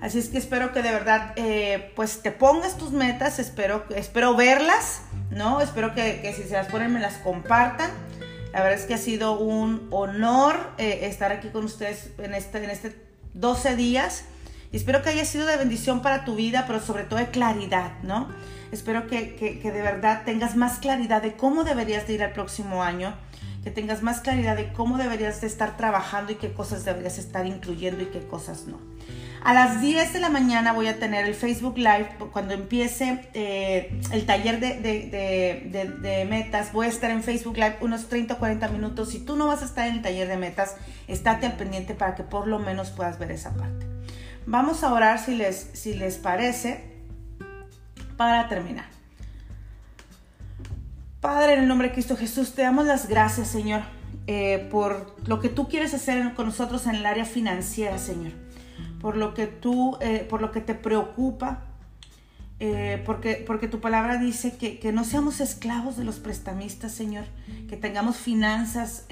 Así 0.00 0.18
es 0.18 0.28
que 0.28 0.38
espero 0.38 0.72
que 0.72 0.82
de 0.82 0.90
verdad 0.90 1.34
eh, 1.36 1.92
pues 1.94 2.20
te 2.20 2.32
pongas 2.32 2.78
tus 2.78 2.90
metas, 2.90 3.38
espero, 3.38 3.84
espero 3.94 4.34
verlas, 4.34 5.02
¿no? 5.30 5.60
Espero 5.60 5.94
que, 5.94 6.34
si 6.36 6.42
se 6.42 6.54
las 6.54 6.66
ponen 6.66 6.92
me 6.92 7.00
las 7.00 7.18
compartan. 7.18 7.90
La 8.52 8.62
verdad 8.62 8.80
es 8.80 8.86
que 8.86 8.94
ha 8.94 8.98
sido 8.98 9.38
un 9.38 9.86
honor 9.92 10.56
eh, 10.78 11.00
estar 11.02 11.30
aquí 11.30 11.50
con 11.50 11.64
ustedes 11.64 12.10
en 12.18 12.34
este, 12.34 12.64
en 12.64 12.70
este 12.70 12.96
12 13.34 13.76
días. 13.76 14.24
Y 14.72 14.76
espero 14.76 15.02
que 15.02 15.10
haya 15.10 15.24
sido 15.24 15.46
de 15.46 15.56
bendición 15.56 16.00
para 16.00 16.24
tu 16.24 16.36
vida, 16.36 16.64
pero 16.66 16.80
sobre 16.80 17.04
todo 17.04 17.18
de 17.18 17.28
claridad, 17.28 17.92
¿no? 18.02 18.28
Espero 18.70 19.08
que, 19.08 19.60
de 19.62 19.82
verdad 19.82 20.22
tengas 20.24 20.54
más 20.54 20.78
claridad 20.78 21.22
de 21.22 21.32
cómo 21.32 21.64
deberías 21.64 22.06
de 22.06 22.14
ir 22.14 22.22
al 22.22 22.32
próximo 22.32 22.84
año, 22.84 23.14
que 23.64 23.72
tengas 23.72 24.02
más 24.02 24.20
claridad 24.20 24.56
de 24.56 24.72
cómo 24.72 24.96
deberías 24.96 25.40
de 25.40 25.48
estar 25.48 25.76
trabajando 25.76 26.32
y 26.32 26.36
qué 26.36 26.52
cosas 26.52 26.84
deberías 26.84 27.18
estar 27.18 27.46
incluyendo 27.46 28.02
y 28.02 28.06
qué 28.06 28.20
cosas 28.20 28.66
no. 28.66 28.78
A 29.42 29.54
las 29.54 29.80
10 29.80 30.12
de 30.12 30.20
la 30.20 30.28
mañana 30.28 30.72
voy 30.72 30.86
a 30.86 30.98
tener 30.98 31.24
el 31.24 31.34
Facebook 31.34 31.78
Live 31.78 32.10
cuando 32.30 32.52
empiece 32.54 33.26
eh, 33.32 33.98
el 34.12 34.26
taller 34.26 34.60
de, 34.60 34.78
de, 34.80 35.92
de, 35.98 36.24
metas. 36.26 36.72
Voy 36.72 36.86
a 36.86 36.90
estar 36.90 37.10
en 37.10 37.22
Facebook 37.22 37.56
Live 37.56 37.78
unos 37.80 38.08
30 38.08 38.34
o 38.34 38.38
40 38.38 38.68
minutos. 38.68 39.10
Si 39.10 39.18
tú 39.18 39.36
no 39.36 39.46
vas 39.46 39.62
a 39.62 39.64
estar 39.64 39.88
en 39.88 39.94
el 39.96 40.02
taller 40.02 40.28
de 40.28 40.36
metas, 40.36 40.76
estate 41.08 41.46
al 41.46 41.54
pendiente 41.54 41.94
para 41.94 42.14
que 42.14 42.22
por 42.22 42.46
lo 42.46 42.58
menos 42.58 42.90
puedas 42.90 43.18
ver 43.18 43.32
esa 43.32 43.54
parte. 43.54 43.89
Vamos 44.50 44.82
a 44.82 44.92
orar 44.92 45.20
si 45.20 45.36
les, 45.36 45.70
si 45.74 45.94
les 45.94 46.18
parece 46.18 46.82
para 48.16 48.48
terminar. 48.48 48.86
Padre, 51.20 51.54
en 51.54 51.60
el 51.60 51.68
nombre 51.68 51.86
de 51.86 51.94
Cristo 51.94 52.16
Jesús, 52.16 52.52
te 52.54 52.62
damos 52.62 52.84
las 52.86 53.08
gracias, 53.08 53.46
Señor, 53.46 53.82
eh, 54.26 54.66
por 54.68 55.14
lo 55.24 55.38
que 55.38 55.50
tú 55.50 55.68
quieres 55.68 55.94
hacer 55.94 56.34
con 56.34 56.46
nosotros 56.46 56.88
en 56.88 56.96
el 56.96 57.06
área 57.06 57.24
financiera, 57.24 57.96
Señor 57.98 58.32
por 59.00 59.16
lo 59.16 59.34
que 59.34 59.46
tú, 59.46 59.96
eh, 60.00 60.26
por 60.28 60.42
lo 60.42 60.50
que 60.50 60.60
te 60.60 60.74
preocupa, 60.74 61.62
eh, 62.58 63.02
porque, 63.06 63.42
porque 63.46 63.68
tu 63.68 63.80
palabra 63.80 64.18
dice 64.18 64.56
que, 64.56 64.92
no 64.92 65.04
seamos 65.04 65.40
esclavos 65.40 65.96
de 65.96 66.02
los 66.04 66.18
prestamistas, 66.18 66.92
Señor, 66.92 67.24
que 67.68 67.76
tengamos 67.76 68.16
finanzas 68.16 69.06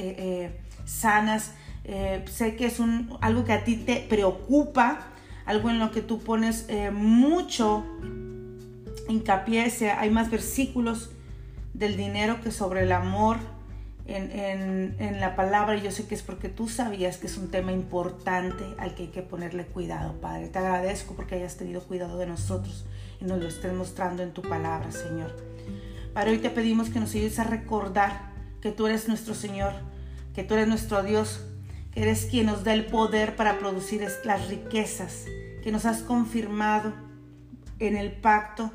sanas. 0.84 1.52
sé 1.84 2.56
que 2.56 2.66
es 2.66 2.80
un, 2.80 3.16
algo 3.22 3.44
que 3.44 3.52
a 3.52 3.64
ti 3.64 3.76
te 3.76 4.04
preocupa, 4.08 5.06
algo 5.48 5.70
en 5.70 5.78
lo 5.78 5.90
que 5.90 6.02
tú 6.02 6.20
pones 6.20 6.66
mucho 6.92 7.84
hincapié, 9.08 9.72
hay 9.96 10.10
más 10.10 10.30
versículos 10.30 11.10
del 11.72 11.96
dinero 11.96 12.40
que 12.42 12.50
sobre 12.50 12.82
el 12.82 12.92
amor 12.92 13.38
en, 14.08 15.20
la 15.20 15.36
palabra 15.36 15.76
yo 15.76 15.90
sé 15.90 16.06
que 16.06 16.14
es 16.14 16.22
porque 16.22 16.48
tú 16.48 16.68
sabías 16.68 17.18
que 17.18 17.26
es 17.26 17.36
un 17.36 17.50
tema 17.50 17.72
importante 17.72 18.64
al 18.78 18.94
que 18.94 19.04
hay 19.04 19.08
que 19.08 19.22
ponerle 19.22 19.66
cuidado, 19.66 20.14
Padre. 20.20 20.48
Te 20.48 20.58
agradezco 20.58 21.14
porque 21.14 21.34
hayas 21.34 21.56
tenido 21.56 21.82
cuidado 21.82 22.16
de 22.16 22.26
nosotros 22.26 22.86
y 23.20 23.24
nos 23.24 23.38
lo 23.38 23.48
estés 23.48 23.72
mostrando 23.74 24.22
en 24.22 24.32
tu 24.32 24.42
palabra, 24.42 24.90
Señor. 24.92 25.36
Padre, 26.14 26.32
hoy 26.32 26.38
te 26.38 26.50
pedimos 26.50 26.88
que 26.88 27.00
nos 27.00 27.14
ayudes 27.14 27.38
a 27.38 27.44
recordar 27.44 28.32
que 28.62 28.72
tú 28.72 28.86
eres 28.86 29.08
nuestro 29.08 29.34
Señor, 29.34 29.72
que 30.34 30.42
tú 30.42 30.54
eres 30.54 30.68
nuestro 30.68 31.02
Dios, 31.02 31.44
eres 32.02 32.26
quien 32.26 32.46
nos 32.46 32.62
da 32.62 32.72
el 32.72 32.86
poder 32.86 33.34
para 33.34 33.58
producir 33.58 34.06
las 34.24 34.48
riquezas, 34.48 35.24
que 35.62 35.72
nos 35.72 35.84
has 35.84 36.02
confirmado 36.02 36.92
en 37.80 37.96
el 37.96 38.12
pacto 38.12 38.70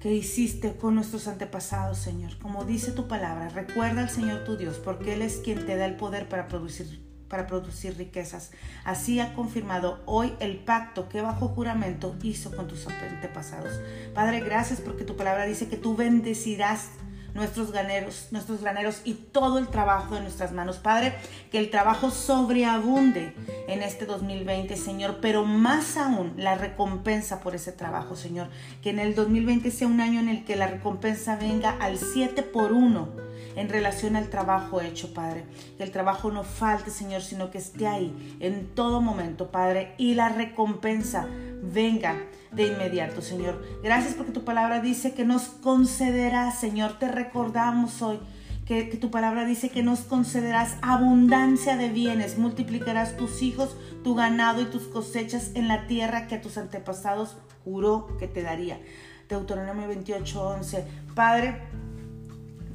que 0.00 0.12
hiciste 0.12 0.74
con 0.76 0.96
nuestros 0.96 1.28
antepasados, 1.28 1.98
Señor. 1.98 2.36
Como 2.38 2.64
dice 2.64 2.90
tu 2.90 3.06
palabra, 3.06 3.48
recuerda 3.50 4.00
al 4.00 4.10
Señor 4.10 4.44
tu 4.44 4.56
Dios, 4.56 4.80
porque 4.82 5.14
Él 5.14 5.22
es 5.22 5.36
quien 5.36 5.64
te 5.66 5.76
da 5.76 5.86
el 5.86 5.96
poder 5.96 6.28
para 6.28 6.48
producir, 6.48 7.00
para 7.28 7.46
producir 7.46 7.96
riquezas. 7.96 8.50
Así 8.84 9.20
ha 9.20 9.34
confirmado 9.34 10.02
hoy 10.06 10.34
el 10.40 10.58
pacto 10.58 11.08
que 11.08 11.20
bajo 11.20 11.48
juramento 11.48 12.16
hizo 12.22 12.50
con 12.56 12.66
tus 12.66 12.88
antepasados. 12.88 13.78
Padre, 14.14 14.40
gracias 14.40 14.80
porque 14.80 15.04
tu 15.04 15.16
palabra 15.16 15.44
dice 15.44 15.68
que 15.68 15.76
tú 15.76 15.94
bendecirás 15.94 16.88
nuestros 17.34 17.72
graneros, 17.72 18.28
nuestros 18.30 18.60
graneros 18.60 19.00
y 19.04 19.14
todo 19.14 19.58
el 19.58 19.68
trabajo 19.68 20.14
de 20.14 20.22
nuestras 20.22 20.52
manos. 20.52 20.78
Padre, 20.78 21.14
que 21.50 21.58
el 21.58 21.70
trabajo 21.70 22.10
sobreabunde 22.10 23.34
en 23.68 23.82
este 23.82 24.06
2020, 24.06 24.76
Señor, 24.76 25.18
pero 25.20 25.44
más 25.44 25.96
aún 25.96 26.34
la 26.36 26.54
recompensa 26.54 27.40
por 27.40 27.54
ese 27.54 27.72
trabajo, 27.72 28.16
Señor. 28.16 28.48
Que 28.82 28.90
en 28.90 28.98
el 28.98 29.14
2020 29.14 29.70
sea 29.70 29.88
un 29.88 30.00
año 30.00 30.20
en 30.20 30.28
el 30.28 30.44
que 30.44 30.56
la 30.56 30.66
recompensa 30.66 31.36
venga 31.36 31.70
al 31.80 31.98
7 31.98 32.42
por 32.42 32.72
1 32.72 33.30
en 33.56 33.68
relación 33.68 34.16
al 34.16 34.28
trabajo 34.28 34.80
hecho, 34.80 35.12
Padre. 35.12 35.44
Que 35.76 35.82
el 35.82 35.90
trabajo 35.90 36.30
no 36.30 36.44
falte, 36.44 36.90
Señor, 36.90 37.22
sino 37.22 37.50
que 37.50 37.58
esté 37.58 37.86
ahí 37.86 38.36
en 38.40 38.68
todo 38.74 39.00
momento, 39.00 39.50
Padre, 39.50 39.94
y 39.98 40.14
la 40.14 40.28
recompensa 40.28 41.26
venga 41.62 42.16
de 42.52 42.66
inmediato, 42.66 43.22
Señor. 43.22 43.62
Gracias 43.82 44.14
porque 44.14 44.32
tu 44.32 44.44
palabra 44.44 44.80
dice 44.80 45.14
que 45.14 45.24
nos 45.24 45.44
concederás, 45.44 46.58
Señor. 46.58 46.98
Te 46.98 47.08
recordamos 47.08 48.02
hoy 48.02 48.18
que, 48.66 48.84
tu 48.84 49.10
palabra 49.10 49.44
dice 49.44 49.68
que 49.68 49.82
nos 49.82 50.00
concederás 50.00 50.76
abundancia 50.80 51.76
de 51.76 51.88
bienes, 51.88 52.38
multiplicarás 52.38 53.16
tus 53.16 53.42
hijos, 53.42 53.76
tu 54.04 54.14
ganado 54.14 54.62
y 54.62 54.66
tus 54.66 54.84
cosechas 54.84 55.50
en 55.54 55.66
la 55.66 55.88
tierra 55.88 56.28
que 56.28 56.36
a 56.36 56.40
tus 56.40 56.56
antepasados 56.56 57.36
juró 57.64 58.16
que 58.18 58.28
te 58.28 58.42
daría. 58.42 58.80
Deuteronomio 59.28 59.88
28, 59.88 60.40
11. 60.40 60.84
Padre, 61.16 61.62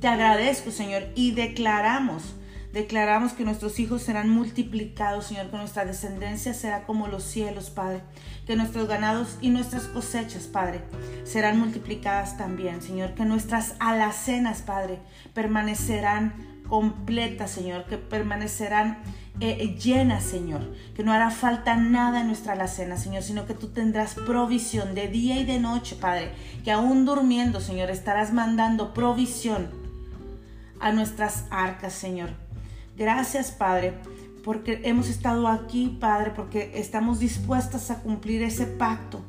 te 0.02 0.08
agradezco, 0.10 0.70
Señor, 0.70 1.04
y 1.16 1.32
declaramos 1.32 2.36
Declaramos 2.76 3.32
que 3.32 3.46
nuestros 3.46 3.80
hijos 3.80 4.04
serán 4.04 4.30
multiplicados, 4.30 5.28
Señor, 5.28 5.50
que 5.50 5.56
nuestra 5.56 5.86
descendencia 5.86 6.54
será 6.54 6.84
como 6.84 7.08
los 7.08 7.24
cielos, 7.24 7.70
Padre. 7.70 8.02
Que 8.46 8.58
nuestros 8.58 8.90
ganados 8.90 9.38
y 9.40 9.50
nuestras 9.50 9.84
cosechas, 9.84 10.44
Padre, 10.48 10.82
serán 11.24 11.58
multiplicadas 11.58 12.38
también, 12.38 12.82
Señor. 12.82 13.14
Que 13.14 13.24
nuestras 13.24 13.76
alacenas, 13.80 14.62
Padre, 14.62 15.00
permanecerán 15.34 16.34
completas, 16.68 17.52
Señor. 17.52 17.86
Que 17.86 17.98
permanecerán 17.98 18.98
eh, 19.40 19.78
llenas, 19.82 20.26
Señor. 20.26 20.76
Que 20.98 21.04
no 21.06 21.14
hará 21.14 21.32
falta 21.32 21.78
nada 21.78 22.20
en 22.20 22.28
nuestra 22.28 22.54
alacena, 22.54 22.98
Señor, 22.98 23.24
sino 23.24 23.46
que 23.46 23.54
tú 23.54 23.70
tendrás 23.70 24.16
provisión 24.16 24.96
de 24.96 25.08
día 25.08 25.40
y 25.40 25.46
de 25.46 25.62
noche, 25.62 25.96
Padre. 25.96 26.34
Que 26.66 26.74
aún 26.74 27.06
durmiendo, 27.06 27.62
Señor, 27.62 27.90
estarás 27.90 28.34
mandando 28.34 28.94
provisión 28.94 29.70
a 30.82 30.92
nuestras 30.92 31.46
arcas, 31.52 31.94
Señor. 31.94 32.45
Gracias, 32.98 33.52
Padre, 33.52 33.94
porque 34.44 34.82
hemos 34.84 35.10
estado 35.10 35.48
aquí, 35.48 35.98
Padre, 36.00 36.32
porque 36.36 36.72
estamos 36.76 37.20
dispuestas 37.20 37.92
a 37.92 38.02
cumplir 38.02 38.42
ese 38.42 38.66
pacto, 38.66 39.22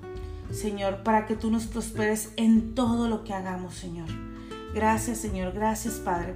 Señor, 0.52 1.02
para 1.02 1.26
que 1.26 1.34
tú 1.34 1.50
nos 1.50 1.66
prosperes 1.66 2.30
en 2.36 2.74
todo 2.74 3.08
lo 3.08 3.24
que 3.24 3.34
hagamos, 3.34 3.74
Señor. 3.74 4.08
Gracias, 4.72 5.18
Señor. 5.18 5.52
Gracias, 5.52 5.94
Padre. 5.94 6.34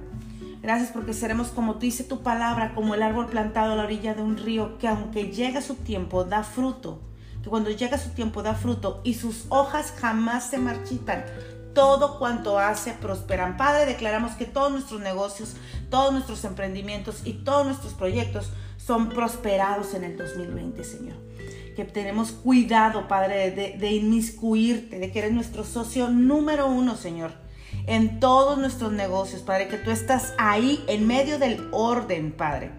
Gracias 0.61 0.91
porque 0.91 1.13
seremos 1.13 1.47
como 1.47 1.75
tú 1.75 1.81
dice 1.81 2.03
tu 2.03 2.21
palabra, 2.21 2.75
como 2.75 2.93
el 2.93 3.01
árbol 3.01 3.27
plantado 3.27 3.73
a 3.73 3.75
la 3.75 3.83
orilla 3.83 4.13
de 4.13 4.23
un 4.23 4.37
río, 4.37 4.77
que 4.77 4.87
aunque 4.87 5.31
llega 5.31 5.61
su 5.61 5.75
tiempo, 5.75 6.23
da 6.23 6.43
fruto. 6.43 6.99
Que 7.41 7.49
cuando 7.49 7.71
llega 7.71 7.97
su 7.97 8.09
tiempo 8.09 8.43
da 8.43 8.53
fruto 8.53 9.01
y 9.03 9.15
sus 9.15 9.45
hojas 9.49 9.93
jamás 9.97 10.49
se 10.49 10.59
marchitan 10.59 11.23
todo 11.73 12.19
cuanto 12.19 12.59
hace 12.59 12.93
prosperan. 12.93 13.57
Padre, 13.57 13.85
declaramos 13.85 14.33
que 14.33 14.45
todos 14.45 14.71
nuestros 14.71 15.01
negocios, 15.01 15.55
todos 15.91 16.11
nuestros 16.11 16.43
emprendimientos 16.45 17.21
y 17.23 17.33
todos 17.33 17.67
nuestros 17.67 17.93
proyectos 17.93 18.51
son 18.77 19.09
prosperados 19.09 19.93
en 19.93 20.03
el 20.03 20.17
2020, 20.17 20.83
Señor. 20.83 21.17
Que 21.75 21.85
tenemos 21.85 22.31
cuidado, 22.31 23.07
Padre, 23.07 23.51
de, 23.51 23.91
inmiscuirte, 23.91 24.97
de 24.97 25.11
que 25.11 25.19
eres 25.19 25.33
nuestro 25.33 25.63
socio 25.63 26.09
número 26.09 26.67
uno, 26.67 26.95
Señor, 26.95 27.33
en 27.85 28.19
todos 28.19 28.57
nuestros 28.57 28.91
negocios, 28.91 29.43
Padre, 29.43 29.67
que 29.67 29.77
tú 29.77 29.91
estás 29.91 30.33
ahí 30.39 30.83
en 30.87 31.05
medio 31.05 31.37
del 31.37 31.69
orden, 31.71 32.31
Padre, 32.31 32.71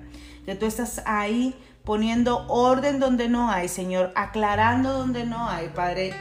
que 0.45 0.54
tú 0.57 0.66
estás 0.66 1.02
ahí 1.07 1.54
poniendo 1.85 2.47
orden 2.49 2.99
donde 3.00 3.28
no 3.28 3.50
hay, 3.50 3.69
Señor, 3.69 4.12
aclarando 4.14 4.92
donde 4.92 5.25
no 5.25 5.49
hay, 5.49 5.69
Padre, 5.69 6.14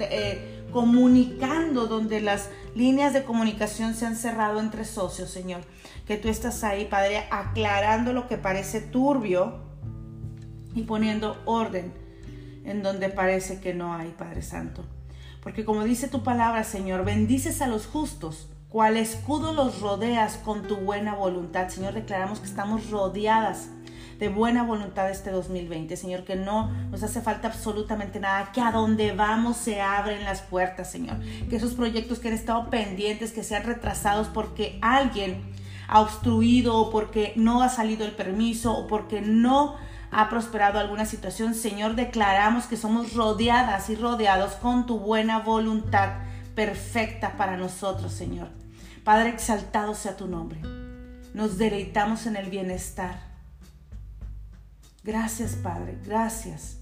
eh, 0.00 0.61
comunicando 0.72 1.86
donde 1.86 2.20
las 2.20 2.48
líneas 2.74 3.12
de 3.12 3.24
comunicación 3.24 3.94
se 3.94 4.06
han 4.06 4.16
cerrado 4.16 4.60
entre 4.60 4.84
socios, 4.84 5.30
Señor. 5.30 5.60
Que 6.06 6.16
tú 6.16 6.28
estás 6.28 6.64
ahí, 6.64 6.86
Padre, 6.86 7.24
aclarando 7.30 8.12
lo 8.12 8.26
que 8.26 8.38
parece 8.38 8.80
turbio 8.80 9.60
y 10.74 10.82
poniendo 10.82 11.40
orden 11.44 11.92
en 12.64 12.82
donde 12.82 13.08
parece 13.08 13.60
que 13.60 13.74
no 13.74 13.94
hay, 13.94 14.10
Padre 14.10 14.42
Santo. 14.42 14.84
Porque 15.42 15.64
como 15.64 15.84
dice 15.84 16.08
tu 16.08 16.22
palabra, 16.22 16.64
Señor, 16.64 17.04
bendices 17.04 17.62
a 17.62 17.66
los 17.66 17.86
justos, 17.86 18.48
cual 18.68 18.96
escudo 18.96 19.52
los 19.52 19.80
rodeas 19.80 20.36
con 20.36 20.62
tu 20.62 20.76
buena 20.76 21.14
voluntad. 21.14 21.68
Señor, 21.68 21.94
declaramos 21.94 22.40
que 22.40 22.46
estamos 22.46 22.90
rodeadas 22.90 23.68
de 24.22 24.28
buena 24.28 24.62
voluntad 24.62 25.10
este 25.10 25.32
2020, 25.32 25.96
Señor, 25.96 26.22
que 26.22 26.36
no 26.36 26.70
nos 26.92 27.02
hace 27.02 27.20
falta 27.20 27.48
absolutamente 27.48 28.20
nada, 28.20 28.52
que 28.52 28.60
a 28.60 28.70
donde 28.70 29.10
vamos 29.10 29.56
se 29.56 29.80
abren 29.80 30.22
las 30.22 30.42
puertas, 30.42 30.88
Señor, 30.88 31.16
que 31.50 31.56
esos 31.56 31.74
proyectos 31.74 32.20
que 32.20 32.28
han 32.28 32.34
estado 32.34 32.70
pendientes, 32.70 33.32
que 33.32 33.42
sean 33.42 33.64
retrasados 33.64 34.28
porque 34.28 34.78
alguien 34.80 35.42
ha 35.88 36.00
obstruido 36.00 36.76
o 36.76 36.90
porque 36.90 37.32
no 37.34 37.64
ha 37.64 37.68
salido 37.68 38.04
el 38.04 38.12
permiso 38.12 38.72
o 38.72 38.86
porque 38.86 39.20
no 39.20 39.74
ha 40.12 40.28
prosperado 40.28 40.78
alguna 40.78 41.04
situación, 41.04 41.56
Señor, 41.56 41.96
declaramos 41.96 42.66
que 42.66 42.76
somos 42.76 43.14
rodeadas 43.14 43.90
y 43.90 43.96
rodeados 43.96 44.52
con 44.52 44.86
tu 44.86 45.00
buena 45.00 45.40
voluntad 45.40 46.10
perfecta 46.54 47.36
para 47.36 47.56
nosotros, 47.56 48.12
Señor. 48.12 48.50
Padre, 49.02 49.30
exaltado 49.30 49.96
sea 49.96 50.16
tu 50.16 50.28
nombre. 50.28 50.60
Nos 51.34 51.58
deleitamos 51.58 52.26
en 52.26 52.36
el 52.36 52.50
bienestar. 52.50 53.31
Gracias, 55.04 55.56
Padre, 55.56 55.98
gracias. 56.04 56.78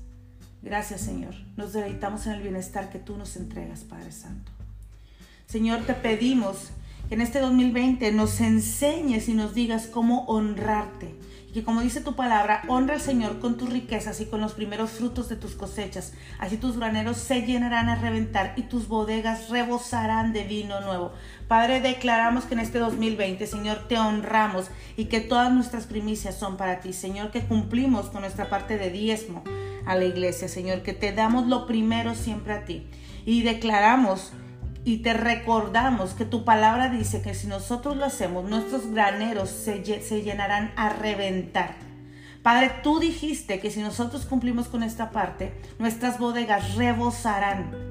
Gracias, 0.62 1.00
Señor. 1.00 1.34
Nos 1.56 1.72
deleitamos 1.72 2.26
en 2.26 2.34
el 2.34 2.42
bienestar 2.42 2.90
que 2.90 2.98
tú 2.98 3.16
nos 3.16 3.36
entregas, 3.36 3.80
Padre 3.80 4.12
Santo. 4.12 4.52
Señor, 5.46 5.84
te 5.86 5.94
pedimos 5.94 6.70
en 7.10 7.20
este 7.20 7.40
2020 7.40 8.12
nos 8.12 8.40
enseñes 8.40 9.28
y 9.28 9.34
nos 9.34 9.54
digas 9.54 9.88
cómo 9.88 10.24
honrarte 10.26 11.14
y 11.50 11.52
que 11.52 11.64
como 11.64 11.80
dice 11.80 12.00
tu 12.00 12.14
palabra, 12.14 12.62
honra 12.68 12.94
al 12.94 13.00
Señor 13.00 13.40
con 13.40 13.56
tus 13.56 13.70
riquezas 13.70 14.20
y 14.20 14.26
con 14.26 14.40
los 14.40 14.52
primeros 14.52 14.90
frutos 14.90 15.28
de 15.28 15.34
tus 15.34 15.56
cosechas. 15.56 16.12
Así 16.38 16.56
tus 16.56 16.76
graneros 16.76 17.16
se 17.16 17.42
llenarán 17.42 17.88
a 17.88 17.96
reventar 17.96 18.54
y 18.56 18.62
tus 18.62 18.86
bodegas 18.86 19.48
rebosarán 19.48 20.32
de 20.32 20.44
vino 20.44 20.80
nuevo. 20.80 21.12
Padre, 21.48 21.80
declaramos 21.80 22.44
que 22.44 22.54
en 22.54 22.60
este 22.60 22.78
2020, 22.78 23.44
Señor, 23.48 23.88
te 23.88 23.98
honramos 23.98 24.66
y 24.96 25.06
que 25.06 25.20
todas 25.20 25.52
nuestras 25.52 25.86
primicias 25.86 26.36
son 26.36 26.56
para 26.56 26.78
ti. 26.78 26.92
Señor, 26.92 27.32
que 27.32 27.40
cumplimos 27.40 28.10
con 28.10 28.20
nuestra 28.20 28.48
parte 28.48 28.78
de 28.78 28.90
diezmo 28.90 29.42
a 29.86 29.96
la 29.96 30.04
iglesia. 30.04 30.46
Señor, 30.46 30.82
que 30.82 30.92
te 30.92 31.12
damos 31.12 31.48
lo 31.48 31.66
primero 31.66 32.14
siempre 32.14 32.52
a 32.52 32.64
ti. 32.64 32.86
Y 33.26 33.42
declaramos 33.42 34.32
y 34.84 34.98
te 34.98 35.12
recordamos 35.12 36.12
que 36.12 36.24
tu 36.24 36.44
palabra 36.44 36.88
dice 36.88 37.22
que 37.22 37.34
si 37.34 37.46
nosotros 37.46 37.96
lo 37.96 38.04
hacemos, 38.04 38.48
nuestros 38.48 38.90
graneros 38.90 39.50
se, 39.50 39.84
se, 40.02 40.22
llenarán 40.22 40.72
a 40.76 40.88
reventar. 40.88 41.76
Padre, 42.42 42.72
tú 42.82 42.98
dijiste 42.98 43.60
que 43.60 43.70
si 43.70 43.80
nosotros 43.80 44.24
cumplimos 44.24 44.68
con 44.68 44.82
esta 44.82 45.10
parte, 45.10 45.52
nuestras 45.78 46.18
bodegas 46.18 46.74
rebosarán 46.76 47.90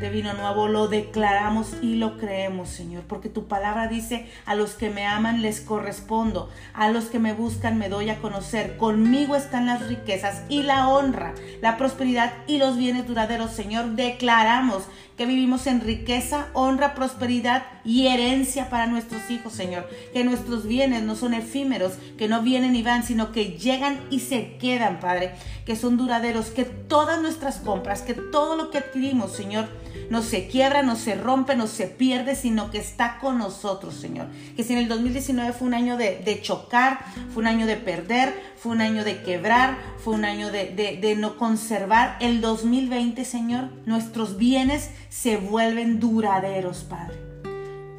de 0.00 0.10
vino 0.10 0.34
nuevo, 0.34 0.68
lo 0.68 0.88
declaramos 0.88 1.74
y 1.80 1.96
lo 1.96 2.18
creemos, 2.18 2.68
Señor, 2.68 3.04
porque 3.04 3.28
tu 3.28 3.48
palabra 3.48 3.88
dice, 3.88 4.30
a 4.44 4.54
los 4.54 4.74
que 4.74 4.90
me 4.90 5.06
aman 5.06 5.40
les 5.40 5.60
correspondo, 5.60 6.50
a 6.74 6.90
los 6.90 7.06
que 7.06 7.18
me 7.18 7.32
buscan 7.32 7.78
me 7.78 7.88
doy 7.88 8.10
a 8.10 8.20
conocer, 8.20 8.76
conmigo 8.76 9.36
están 9.36 9.66
las 9.66 9.88
riquezas 9.88 10.42
y 10.48 10.62
la 10.64 10.88
honra, 10.88 11.34
la 11.62 11.78
prosperidad 11.78 12.32
y 12.46 12.58
los 12.58 12.76
bienes 12.76 13.06
duraderos, 13.06 13.52
Señor, 13.52 13.92
declaramos 13.92 14.84
que 15.16 15.26
vivimos 15.26 15.66
en 15.66 15.80
riqueza, 15.80 16.48
honra, 16.52 16.94
prosperidad 16.94 17.64
y 17.84 18.08
herencia 18.08 18.68
para 18.68 18.86
nuestros 18.86 19.30
hijos, 19.30 19.52
Señor, 19.52 19.88
que 20.12 20.24
nuestros 20.24 20.66
bienes 20.66 21.02
no 21.02 21.16
son 21.16 21.32
efímeros, 21.32 21.94
que 22.18 22.28
no 22.28 22.42
vienen 22.42 22.76
y 22.76 22.82
van, 22.82 23.02
sino 23.02 23.32
que 23.32 23.56
llegan 23.56 23.98
y 24.10 24.20
se 24.20 24.56
quedan, 24.58 25.00
Padre, 25.00 25.34
que 25.64 25.76
son 25.76 25.96
duraderos, 25.96 26.46
que 26.48 26.64
todas 26.64 27.20
nuestras 27.22 27.56
compras, 27.56 28.02
que 28.02 28.14
todo 28.14 28.56
lo 28.56 28.70
que 28.70 28.78
adquirimos, 28.78 29.32
Señor, 29.32 29.68
no 30.10 30.22
se 30.22 30.48
quiebra, 30.48 30.82
no 30.82 30.96
se 30.96 31.14
rompe, 31.14 31.56
no 31.56 31.66
se 31.66 31.86
pierde, 31.86 32.34
sino 32.34 32.70
que 32.70 32.78
está 32.78 33.18
con 33.18 33.38
nosotros, 33.38 33.94
Señor. 33.94 34.28
Que 34.56 34.64
si 34.64 34.72
en 34.72 34.80
el 34.80 34.88
2019 34.88 35.52
fue 35.52 35.68
un 35.68 35.74
año 35.74 35.96
de, 35.96 36.40
chocar, 36.42 37.00
fue 37.32 37.42
un 37.42 37.48
año 37.48 37.66
de 37.66 37.76
perder, 37.76 38.34
fue 38.56 38.72
un 38.72 38.80
año 38.80 39.04
de 39.04 39.22
quebrar, 39.22 39.76
fue 39.98 40.14
un 40.14 40.24
año 40.24 40.50
de, 40.50 40.98
de 41.00 41.16
no 41.16 41.36
conservar, 41.36 42.16
el 42.20 42.40
2020, 42.40 43.24
Señor, 43.24 43.70
nuestros 43.86 44.36
bienes 44.36 44.90
se 45.08 45.36
vuelven 45.36 46.00
duraderos, 46.00 46.84
Padre. 46.84 47.16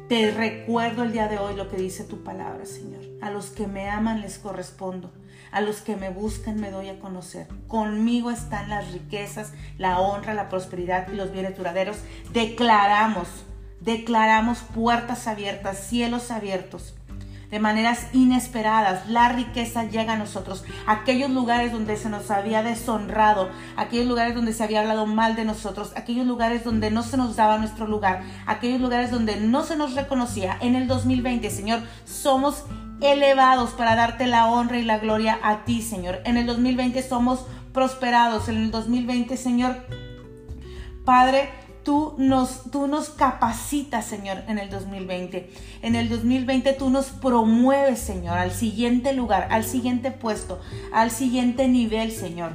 Te 0.08 0.30
recuerdo 0.30 1.02
el 1.02 1.12
día 1.12 1.28
de 1.28 1.38
hoy 1.38 1.54
lo 1.54 1.68
que 1.68 1.76
dice 1.76 2.04
tu 2.04 2.22
palabra, 2.24 2.64
Señor. 2.64 3.02
A 3.20 3.30
los 3.30 3.50
que 3.50 3.66
me 3.66 3.90
aman 3.90 4.22
les 4.22 4.38
correspondo 4.38 5.10
a 5.52 5.60
los 5.60 5.80
que 5.80 5.96
me 5.96 6.10
buscan 6.10 6.60
me 6.60 6.70
doy 6.70 6.88
a 6.88 6.98
conocer. 7.00 7.46
Conmigo 7.66 8.30
están 8.30 8.68
las 8.68 8.92
riquezas, 8.92 9.52
la 9.78 10.00
honra, 10.00 10.34
la 10.34 10.48
prosperidad 10.48 11.08
y 11.12 11.16
los 11.16 11.32
bienes 11.32 11.56
duraderos. 11.56 11.98
Declaramos, 12.32 13.28
declaramos 13.80 14.58
puertas 14.58 15.26
abiertas, 15.26 15.78
cielos 15.78 16.30
abiertos. 16.30 16.94
De 17.50 17.60
maneras 17.60 18.08
inesperadas, 18.12 19.08
la 19.08 19.30
riqueza 19.30 19.84
llega 19.84 20.12
a 20.12 20.18
nosotros. 20.18 20.64
Aquellos 20.86 21.30
lugares 21.30 21.72
donde 21.72 21.96
se 21.96 22.10
nos 22.10 22.30
había 22.30 22.62
deshonrado, 22.62 23.48
aquellos 23.74 24.06
lugares 24.06 24.34
donde 24.34 24.52
se 24.52 24.64
había 24.64 24.80
hablado 24.80 25.06
mal 25.06 25.34
de 25.34 25.46
nosotros, 25.46 25.92
aquellos 25.96 26.26
lugares 26.26 26.62
donde 26.62 26.90
no 26.90 27.02
se 27.02 27.16
nos 27.16 27.36
daba 27.36 27.56
nuestro 27.56 27.86
lugar, 27.86 28.22
aquellos 28.46 28.82
lugares 28.82 29.10
donde 29.10 29.36
no 29.36 29.64
se 29.64 29.76
nos 29.76 29.94
reconocía. 29.94 30.58
En 30.60 30.74
el 30.74 30.88
2020, 30.88 31.48
Señor, 31.48 31.80
somos 32.04 32.64
elevados 33.00 33.70
para 33.70 33.94
darte 33.94 34.26
la 34.26 34.46
honra 34.46 34.78
y 34.78 34.84
la 34.84 34.98
gloria 34.98 35.38
a 35.42 35.64
ti, 35.64 35.82
Señor. 35.82 36.20
En 36.24 36.36
el 36.36 36.46
2020 36.46 37.02
somos 37.02 37.46
prosperados. 37.72 38.48
En 38.48 38.56
el 38.56 38.70
2020, 38.70 39.36
Señor, 39.36 39.76
Padre, 41.04 41.50
tú 41.84 42.14
nos, 42.18 42.70
tú 42.70 42.86
nos 42.86 43.10
capacitas, 43.10 44.04
Señor, 44.04 44.38
en 44.48 44.58
el 44.58 44.70
2020. 44.70 45.50
En 45.82 45.94
el 45.94 46.08
2020 46.08 46.72
tú 46.72 46.90
nos 46.90 47.06
promueves, 47.06 48.00
Señor, 48.00 48.38
al 48.38 48.52
siguiente 48.52 49.12
lugar, 49.12 49.48
al 49.50 49.64
siguiente 49.64 50.10
puesto, 50.10 50.60
al 50.92 51.10
siguiente 51.10 51.68
nivel, 51.68 52.12
Señor. 52.12 52.52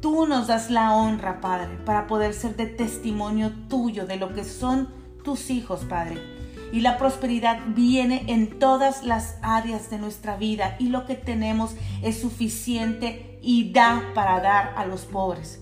Tú 0.00 0.26
nos 0.26 0.46
das 0.46 0.70
la 0.70 0.94
honra, 0.94 1.40
Padre, 1.40 1.76
para 1.84 2.06
poder 2.06 2.32
ser 2.32 2.56
de 2.56 2.66
testimonio 2.66 3.52
tuyo 3.68 4.06
de 4.06 4.16
lo 4.16 4.34
que 4.34 4.44
son 4.44 4.88
tus 5.22 5.50
hijos, 5.50 5.84
Padre 5.84 6.39
y 6.72 6.80
la 6.80 6.98
prosperidad 6.98 7.60
viene 7.74 8.24
en 8.28 8.58
todas 8.58 9.04
las 9.04 9.36
áreas 9.42 9.90
de 9.90 9.98
nuestra 9.98 10.36
vida 10.36 10.76
y 10.78 10.88
lo 10.88 11.06
que 11.06 11.14
tenemos 11.14 11.74
es 12.02 12.20
suficiente 12.20 13.38
y 13.42 13.72
da 13.72 14.02
para 14.14 14.40
dar 14.40 14.74
a 14.76 14.86
los 14.86 15.02
pobres. 15.02 15.60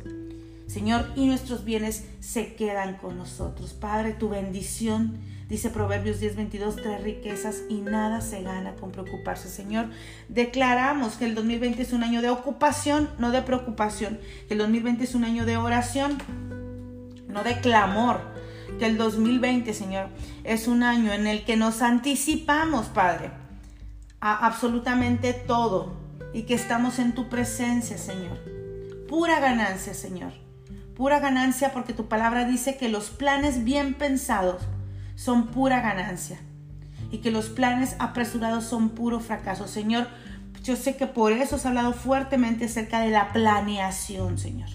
Señor, 0.66 1.10
y 1.16 1.26
nuestros 1.26 1.64
bienes 1.64 2.04
se 2.20 2.54
quedan 2.54 2.96
con 2.96 3.16
nosotros. 3.16 3.72
Padre, 3.72 4.12
tu 4.12 4.28
bendición, 4.28 5.18
dice 5.48 5.70
Proverbios 5.70 6.20
10:22, 6.20 6.82
trae 6.82 6.98
riquezas 6.98 7.62
y 7.70 7.80
nada 7.80 8.20
se 8.20 8.42
gana 8.42 8.74
con 8.74 8.92
preocuparse. 8.92 9.48
Señor, 9.48 9.88
declaramos 10.28 11.14
que 11.14 11.24
el 11.24 11.34
2020 11.34 11.80
es 11.82 11.94
un 11.94 12.02
año 12.02 12.20
de 12.20 12.28
ocupación, 12.28 13.08
no 13.18 13.30
de 13.30 13.40
preocupación. 13.40 14.20
Que 14.46 14.54
el 14.54 14.58
2020 14.58 15.04
es 15.04 15.14
un 15.14 15.24
año 15.24 15.46
de 15.46 15.56
oración, 15.56 16.18
no 17.28 17.42
de 17.44 17.58
clamor 17.60 18.37
que 18.78 18.86
el 18.86 18.96
2020, 18.96 19.72
Señor, 19.72 20.08
es 20.44 20.68
un 20.68 20.82
año 20.82 21.12
en 21.12 21.26
el 21.26 21.44
que 21.44 21.56
nos 21.56 21.82
anticipamos, 21.82 22.86
Padre, 22.86 23.30
a 24.20 24.46
absolutamente 24.46 25.32
todo 25.32 25.94
y 26.32 26.42
que 26.42 26.54
estamos 26.54 26.98
en 26.98 27.14
tu 27.14 27.28
presencia, 27.28 27.98
Señor. 27.98 28.38
Pura 29.08 29.40
ganancia, 29.40 29.94
Señor. 29.94 30.32
Pura 30.94 31.20
ganancia 31.20 31.72
porque 31.72 31.92
tu 31.92 32.08
palabra 32.08 32.44
dice 32.44 32.76
que 32.76 32.88
los 32.88 33.10
planes 33.10 33.64
bien 33.64 33.94
pensados 33.94 34.62
son 35.14 35.48
pura 35.48 35.80
ganancia 35.80 36.38
y 37.10 37.18
que 37.18 37.30
los 37.30 37.48
planes 37.48 37.96
apresurados 37.98 38.64
son 38.64 38.90
puro 38.90 39.20
fracaso. 39.20 39.66
Señor, 39.66 40.08
yo 40.62 40.76
sé 40.76 40.96
que 40.96 41.06
por 41.06 41.32
eso 41.32 41.56
has 41.56 41.66
hablado 41.66 41.92
fuertemente 41.92 42.66
acerca 42.66 43.00
de 43.00 43.10
la 43.10 43.32
planeación, 43.32 44.38
Señor 44.38 44.68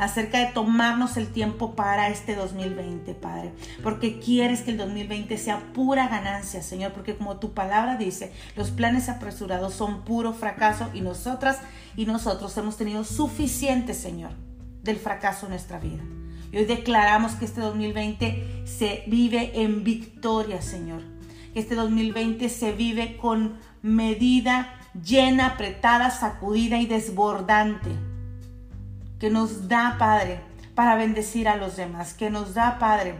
acerca 0.00 0.38
de 0.38 0.46
tomarnos 0.46 1.18
el 1.18 1.28
tiempo 1.28 1.76
para 1.76 2.08
este 2.08 2.34
2020, 2.34 3.14
Padre, 3.14 3.52
porque 3.82 4.18
quieres 4.18 4.62
que 4.62 4.70
el 4.70 4.78
2020 4.78 5.36
sea 5.36 5.60
pura 5.74 6.08
ganancia, 6.08 6.62
Señor, 6.62 6.92
porque 6.92 7.16
como 7.16 7.36
tu 7.36 7.52
palabra 7.52 7.98
dice, 7.98 8.32
los 8.56 8.70
planes 8.70 9.10
apresurados 9.10 9.74
son 9.74 10.02
puro 10.04 10.32
fracaso 10.32 10.88
y 10.94 11.02
nosotras 11.02 11.58
y 11.96 12.06
nosotros 12.06 12.56
hemos 12.56 12.78
tenido 12.78 13.04
suficiente, 13.04 13.92
Señor, 13.92 14.30
del 14.82 14.96
fracaso 14.96 15.44
en 15.44 15.50
nuestra 15.50 15.78
vida. 15.78 16.02
Y 16.50 16.56
hoy 16.56 16.64
declaramos 16.64 17.32
que 17.32 17.44
este 17.44 17.60
2020 17.60 18.62
se 18.64 19.04
vive 19.06 19.62
en 19.62 19.84
victoria, 19.84 20.62
Señor. 20.62 21.02
Que 21.52 21.60
este 21.60 21.74
2020 21.74 22.48
se 22.48 22.72
vive 22.72 23.18
con 23.18 23.58
medida 23.82 24.74
llena, 25.04 25.46
apretada, 25.48 26.10
sacudida 26.10 26.78
y 26.78 26.86
desbordante 26.86 28.09
que 29.20 29.30
nos 29.30 29.68
da, 29.68 29.96
Padre, 29.98 30.40
para 30.74 30.96
bendecir 30.96 31.46
a 31.46 31.56
los 31.56 31.76
demás, 31.76 32.14
que 32.14 32.30
nos 32.30 32.54
da, 32.54 32.78
Padre, 32.78 33.14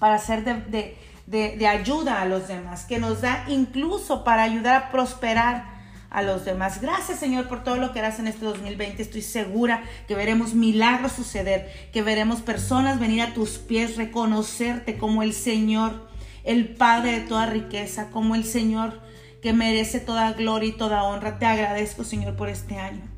para 0.00 0.18
ser 0.18 0.44
de, 0.44 1.66
ayuda 1.66 2.20
a 2.20 2.26
los 2.26 2.48
demás, 2.48 2.84
que 2.84 2.98
nos 2.98 3.20
da 3.20 3.44
incluso 3.48 4.24
para 4.24 4.42
ayudar 4.42 4.74
a 4.74 4.90
prosperar 4.90 5.72
a 6.10 6.22
los 6.22 6.44
demás. 6.44 6.80
Gracias 6.80 7.18
Señor 7.18 7.48
por 7.48 7.64
todo 7.64 7.76
lo 7.76 7.92
que 7.92 8.00
harás 8.00 8.18
en 8.18 8.26
este 8.26 8.44
2020. 8.44 9.00
Estoy 9.00 9.22
segura 9.22 9.84
que 10.06 10.14
veremos 10.14 10.54
milagros 10.54 11.12
suceder, 11.12 11.72
que 11.92 12.02
veremos 12.02 12.40
personas 12.40 13.00
venir 13.00 13.22
a 13.22 13.32
tus 13.32 13.58
pies, 13.58 13.96
reconocerte 13.96 14.98
como 14.98 15.22
el 15.22 15.32
Señor, 15.32 16.08
el 16.42 16.74
Padre 16.74 17.20
de 17.20 17.26
toda 17.26 17.46
riqueza, 17.46 18.10
como 18.10 18.34
el 18.34 18.44
Señor 18.44 19.00
que 19.40 19.52
merece 19.52 20.00
toda 20.00 20.32
gloria 20.32 20.70
y 20.70 20.72
toda 20.72 21.04
honra. 21.04 21.38
Te 21.38 21.46
agradezco, 21.46 22.02
Señor, 22.02 22.34
por 22.36 22.48
este 22.48 22.78
año. 22.78 23.13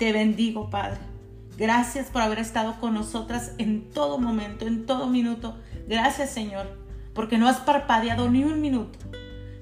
Te 0.00 0.12
bendigo, 0.12 0.70
Padre. 0.70 0.98
Gracias 1.58 2.06
por 2.06 2.22
haber 2.22 2.38
estado 2.38 2.80
con 2.80 2.94
nosotras 2.94 3.52
en 3.58 3.90
todo 3.90 4.16
momento, 4.16 4.66
en 4.66 4.86
todo 4.86 5.08
minuto. 5.08 5.58
Gracias, 5.86 6.30
Señor, 6.30 6.78
porque 7.12 7.36
no 7.36 7.46
has 7.46 7.58
parpadeado 7.58 8.30
ni 8.30 8.42
un 8.42 8.62
minuto. 8.62 8.98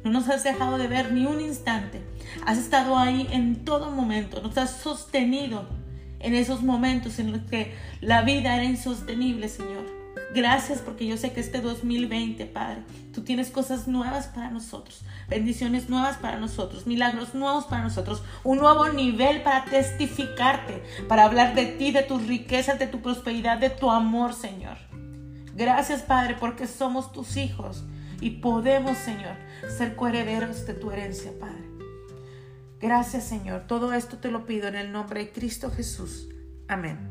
No 0.04 0.12
nos 0.12 0.28
has 0.28 0.44
dejado 0.44 0.78
de 0.78 0.86
ver 0.86 1.10
ni 1.12 1.26
un 1.26 1.40
instante. 1.40 2.02
Has 2.46 2.56
estado 2.56 2.96
ahí 2.96 3.26
en 3.32 3.64
todo 3.64 3.90
momento. 3.90 4.40
Nos 4.40 4.56
has 4.58 4.70
sostenido 4.70 5.68
en 6.20 6.36
esos 6.36 6.62
momentos 6.62 7.18
en 7.18 7.32
los 7.32 7.40
que 7.50 7.74
la 8.00 8.22
vida 8.22 8.54
era 8.54 8.64
insostenible, 8.64 9.48
Señor. 9.48 9.97
Gracias 10.34 10.80
porque 10.80 11.06
yo 11.06 11.16
sé 11.16 11.32
que 11.32 11.40
este 11.40 11.60
2020, 11.60 12.44
Padre, 12.46 12.82
tú 13.14 13.22
tienes 13.22 13.50
cosas 13.50 13.88
nuevas 13.88 14.26
para 14.26 14.50
nosotros, 14.50 15.02
bendiciones 15.28 15.88
nuevas 15.88 16.18
para 16.18 16.38
nosotros, 16.38 16.86
milagros 16.86 17.34
nuevos 17.34 17.64
para 17.64 17.82
nosotros, 17.82 18.22
un 18.44 18.58
nuevo 18.58 18.88
nivel 18.90 19.42
para 19.42 19.64
testificarte, 19.64 20.82
para 21.08 21.24
hablar 21.24 21.54
de 21.54 21.66
ti, 21.66 21.92
de 21.92 22.02
tus 22.02 22.26
riquezas, 22.26 22.78
de 22.78 22.86
tu 22.86 23.00
prosperidad, 23.00 23.58
de 23.58 23.70
tu 23.70 23.90
amor, 23.90 24.34
Señor. 24.34 24.76
Gracias, 25.54 26.02
Padre, 26.02 26.36
porque 26.38 26.66
somos 26.66 27.10
tus 27.10 27.36
hijos 27.36 27.84
y 28.20 28.30
podemos, 28.30 28.98
Señor, 28.98 29.36
ser 29.76 29.96
coherederos 29.96 30.66
de 30.66 30.74
tu 30.74 30.90
herencia, 30.90 31.32
Padre. 31.40 31.64
Gracias, 32.80 33.24
Señor. 33.24 33.62
Todo 33.66 33.92
esto 33.92 34.18
te 34.18 34.30
lo 34.30 34.46
pido 34.46 34.68
en 34.68 34.76
el 34.76 34.92
nombre 34.92 35.24
de 35.24 35.32
Cristo 35.32 35.70
Jesús. 35.70 36.28
Amén. 36.68 37.10